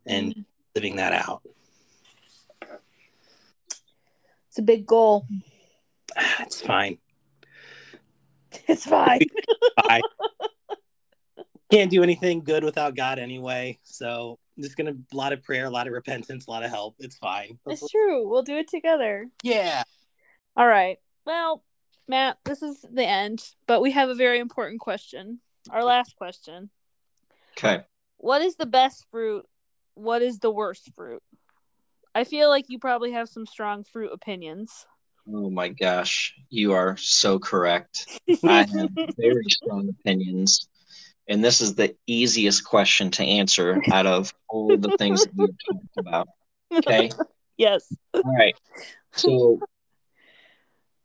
[0.06, 0.44] and
[0.74, 1.42] living that out
[4.48, 5.26] It's a big goal.
[6.40, 6.98] it's fine
[8.66, 9.20] It's fine.
[9.78, 10.00] i
[11.70, 15.66] can't do anything good without god anyway so I'm just gonna a lot of prayer
[15.66, 18.28] a lot of repentance a lot of help it's fine it's true.
[18.28, 19.28] We'll do it together.
[19.44, 19.84] yeah
[20.56, 20.98] All right.
[21.24, 21.62] Well,
[22.10, 25.38] Matt, this is the end, but we have a very important question.
[25.70, 26.68] Our last question.
[27.56, 27.84] okay.
[28.16, 29.46] What is the best fruit?
[29.94, 31.22] What is the worst fruit?
[32.12, 34.86] I feel like you probably have some strong fruit opinions.
[35.32, 38.08] Oh my gosh, you are so correct.
[38.42, 40.68] I have very strong opinions.
[41.28, 45.48] And this is the easiest question to answer out of all the things that we've
[45.68, 46.28] talked about.
[46.72, 47.12] Okay.
[47.56, 47.94] yes.
[48.14, 48.56] All right.
[49.12, 49.60] So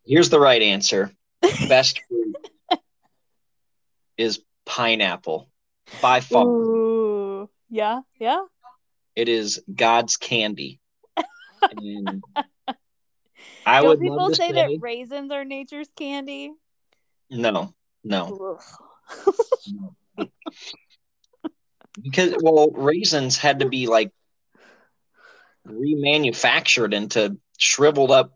[0.05, 1.11] here's the right answer.
[1.69, 2.35] Best fruit
[4.17, 5.49] is pineapple
[6.01, 6.45] by far.
[6.45, 7.49] Ooh.
[7.69, 8.01] Yeah.
[8.19, 8.43] Yeah.
[9.15, 10.79] It is God's candy.
[11.71, 12.23] And
[13.65, 16.53] I Don't would people say say, that raisins are nature's candy?
[17.29, 18.59] no, no.
[22.01, 24.11] Because well raisins had to be like
[25.65, 28.34] remanufactured into shriveled up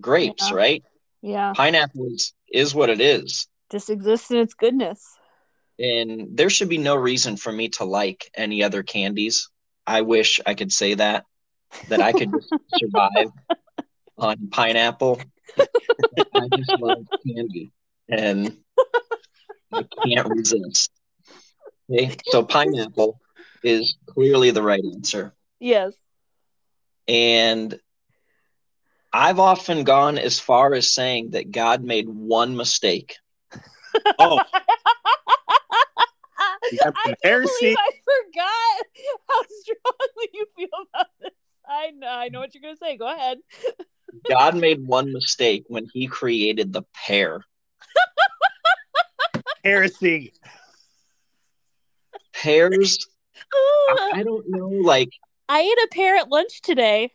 [0.00, 0.56] grapes Yeah.
[0.56, 0.84] right
[1.22, 1.52] Yeah.
[1.54, 5.16] pineapple is, is what it is Just exists in its goodness.
[5.78, 9.48] and there should be no reason for me to like any other candies
[9.86, 11.24] i wish i could say that
[11.88, 13.30] that i could just survive
[14.18, 15.20] on pineapple
[15.58, 17.72] i just love candy
[18.08, 18.56] and
[19.72, 20.90] i can't resist
[21.90, 23.18] okay so pineapple
[23.62, 25.94] is clearly the right answer Yes.
[27.06, 27.78] And
[29.12, 33.16] I've often gone as far as saying that God made one mistake.
[34.18, 34.40] oh
[36.84, 37.52] I can't heresy.
[37.60, 38.86] believe I forgot
[39.28, 41.30] how strongly you feel about this.
[41.68, 42.96] I know, I know what you're gonna say.
[42.96, 43.38] Go ahead.
[44.28, 47.44] God made one mistake when he created the pear.
[49.64, 50.32] heresy
[52.32, 52.98] Pears
[53.88, 55.10] I, I don't know, like
[55.48, 57.12] I ate a pear at lunch today.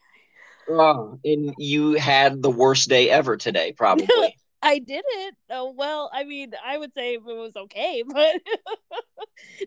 [0.69, 4.07] Oh, and you had the worst day ever today, probably.
[4.61, 5.35] I didn't.
[5.49, 8.35] Oh well, I mean, I would say it was okay, but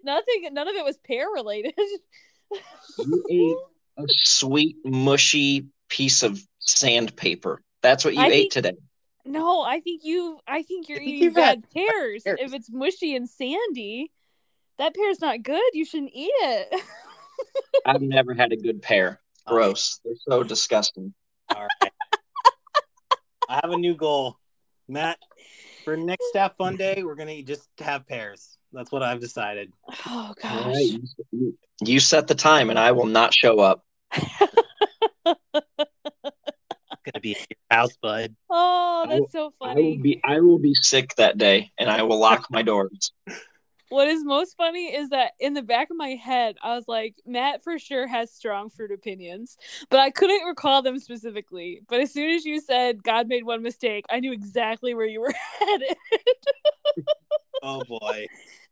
[0.03, 0.49] nothing.
[0.53, 1.75] None of it was pear related.
[3.07, 3.65] you
[3.99, 7.63] ate a sweet, mushy piece of sandpaper.
[7.83, 8.73] That's what you I ate think- today.
[9.27, 10.41] No, I think you.
[10.49, 12.23] I think you're I think eating had bad pears.
[12.25, 12.39] pears.
[12.41, 14.11] If it's mushy and sandy,
[14.79, 15.63] that pear's not good.
[15.75, 16.83] You shouldn't eat it.
[17.87, 19.20] I've never had a good pear.
[19.47, 20.01] Gross.
[20.05, 21.13] They're so disgusting.
[21.55, 21.93] All right.
[23.49, 24.37] I have a new goal,
[24.89, 25.19] Matt.
[25.85, 28.57] For next staff fun day, we're gonna just have pears.
[28.73, 29.73] That's what I've decided.
[30.07, 30.67] oh gosh.
[30.67, 31.01] right,
[31.33, 33.83] you- You set the time, and I will not show up.
[34.15, 34.29] It's
[35.25, 38.37] gonna be at your house, bud.
[38.51, 41.91] Oh, I will- that's so I will be I will be sick that day, and
[41.91, 43.13] I will lock my doors.
[43.91, 47.17] What is most funny is that in the back of my head, I was like,
[47.27, 49.59] Matt for sure has strong fruit opinions,
[49.91, 51.83] but I couldn't recall them specifically.
[51.89, 55.21] But as soon as you said God made one mistake, I knew exactly where you
[55.21, 55.97] were headed.
[57.63, 58.27] Oh boy.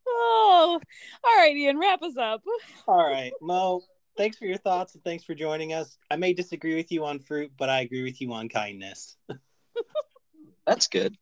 [0.08, 0.80] oh,
[1.22, 2.42] all right, Ian, wrap us up.
[2.86, 3.82] All right, Mo.
[4.16, 5.98] Thanks for your thoughts and thanks for joining us.
[6.10, 9.16] I may disagree with you on fruit, but I agree with you on kindness.
[10.66, 11.16] That's good.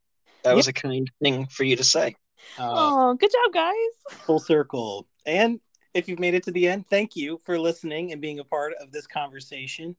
[0.44, 2.14] That was a kind thing for you to say.
[2.58, 4.18] Uh, Oh, good job, guys.
[4.24, 5.06] full circle.
[5.24, 5.60] And
[5.94, 8.74] if you've made it to the end, thank you for listening and being a part
[8.80, 9.96] of this conversation.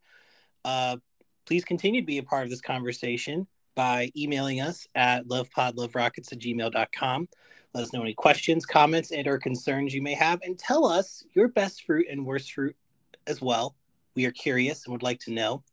[0.63, 0.97] Uh,
[1.45, 6.39] please continue to be a part of this conversation by emailing us at lovepodloverockets at
[6.39, 7.29] gmail.com.
[7.73, 11.23] Let us know any questions, comments, and or concerns you may have, and tell us
[11.33, 12.75] your best fruit and worst fruit
[13.27, 13.75] as well.
[14.15, 15.63] We are curious and would like to know.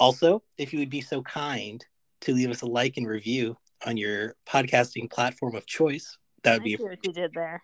[0.00, 1.84] Also, if you would be so kind
[2.22, 6.62] to leave us a like and review on your podcasting platform of choice, that would
[6.62, 7.62] I be see what you did there.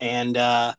[0.00, 0.74] and uh,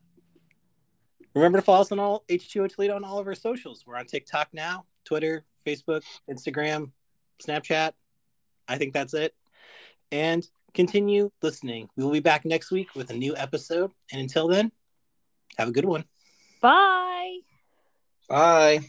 [1.34, 3.84] remember to follow us on all H2O Toledo on all of our socials.
[3.86, 6.92] We're on TikTok now, Twitter, Facebook, Instagram,
[7.44, 7.92] Snapchat.
[8.68, 9.34] I think that's it.
[10.12, 11.90] And continue listening.
[11.96, 13.92] We will be back next week with a new episode.
[14.12, 14.72] And until then,
[15.58, 16.06] have a good one.
[16.62, 17.40] Bye.
[18.28, 18.80] Bye.